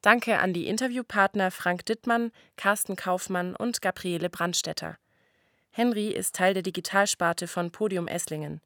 Danke 0.00 0.38
an 0.38 0.54
die 0.54 0.66
Interviewpartner 0.66 1.50
Frank 1.50 1.84
Dittmann, 1.86 2.32
Carsten 2.56 2.96
Kaufmann 2.96 3.54
und 3.54 3.82
Gabriele 3.82 4.30
Brandstetter. 4.30 4.96
Henry 5.70 6.08
ist 6.08 6.34
Teil 6.34 6.54
der 6.54 6.62
Digitalsparte 6.62 7.46
von 7.46 7.70
Podium 7.70 8.08
Esslingen. 8.08 8.62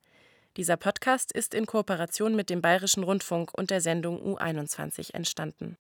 Dieser 0.57 0.79
Podcast 0.79 1.33
ist 1.33 1.53
in 1.53 1.67
Kooperation 1.67 2.35
mit 2.35 2.49
dem 2.49 2.63
Bayerischen 2.63 3.03
Rundfunk 3.03 3.53
und 3.53 3.71
der 3.71 3.83
Sendung 3.83 4.19
U21 4.23 5.13
entstanden. 5.13 5.77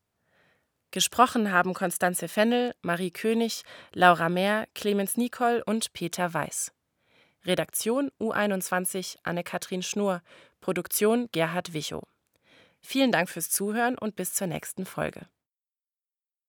Gesprochen 0.90 1.50
haben 1.50 1.72
Konstanze 1.72 2.28
Fennel, 2.28 2.74
Marie 2.82 3.10
König, 3.10 3.62
Laura 3.94 4.28
Mehr, 4.28 4.66
Clemens 4.74 5.16
Nicol 5.16 5.62
und 5.64 5.94
Peter 5.94 6.34
Weiß. 6.34 6.72
Redaktion 7.46 8.10
U21 8.20 9.16
Anne-Kathrin 9.22 9.82
Schnur, 9.82 10.20
Produktion 10.60 11.30
Gerhard 11.32 11.72
Wichow. 11.72 12.02
Vielen 12.82 13.12
Dank 13.12 13.30
fürs 13.30 13.50
Zuhören 13.50 13.96
und 13.96 14.14
bis 14.14 14.34
zur 14.34 14.46
nächsten 14.46 14.84
Folge. 14.84 15.26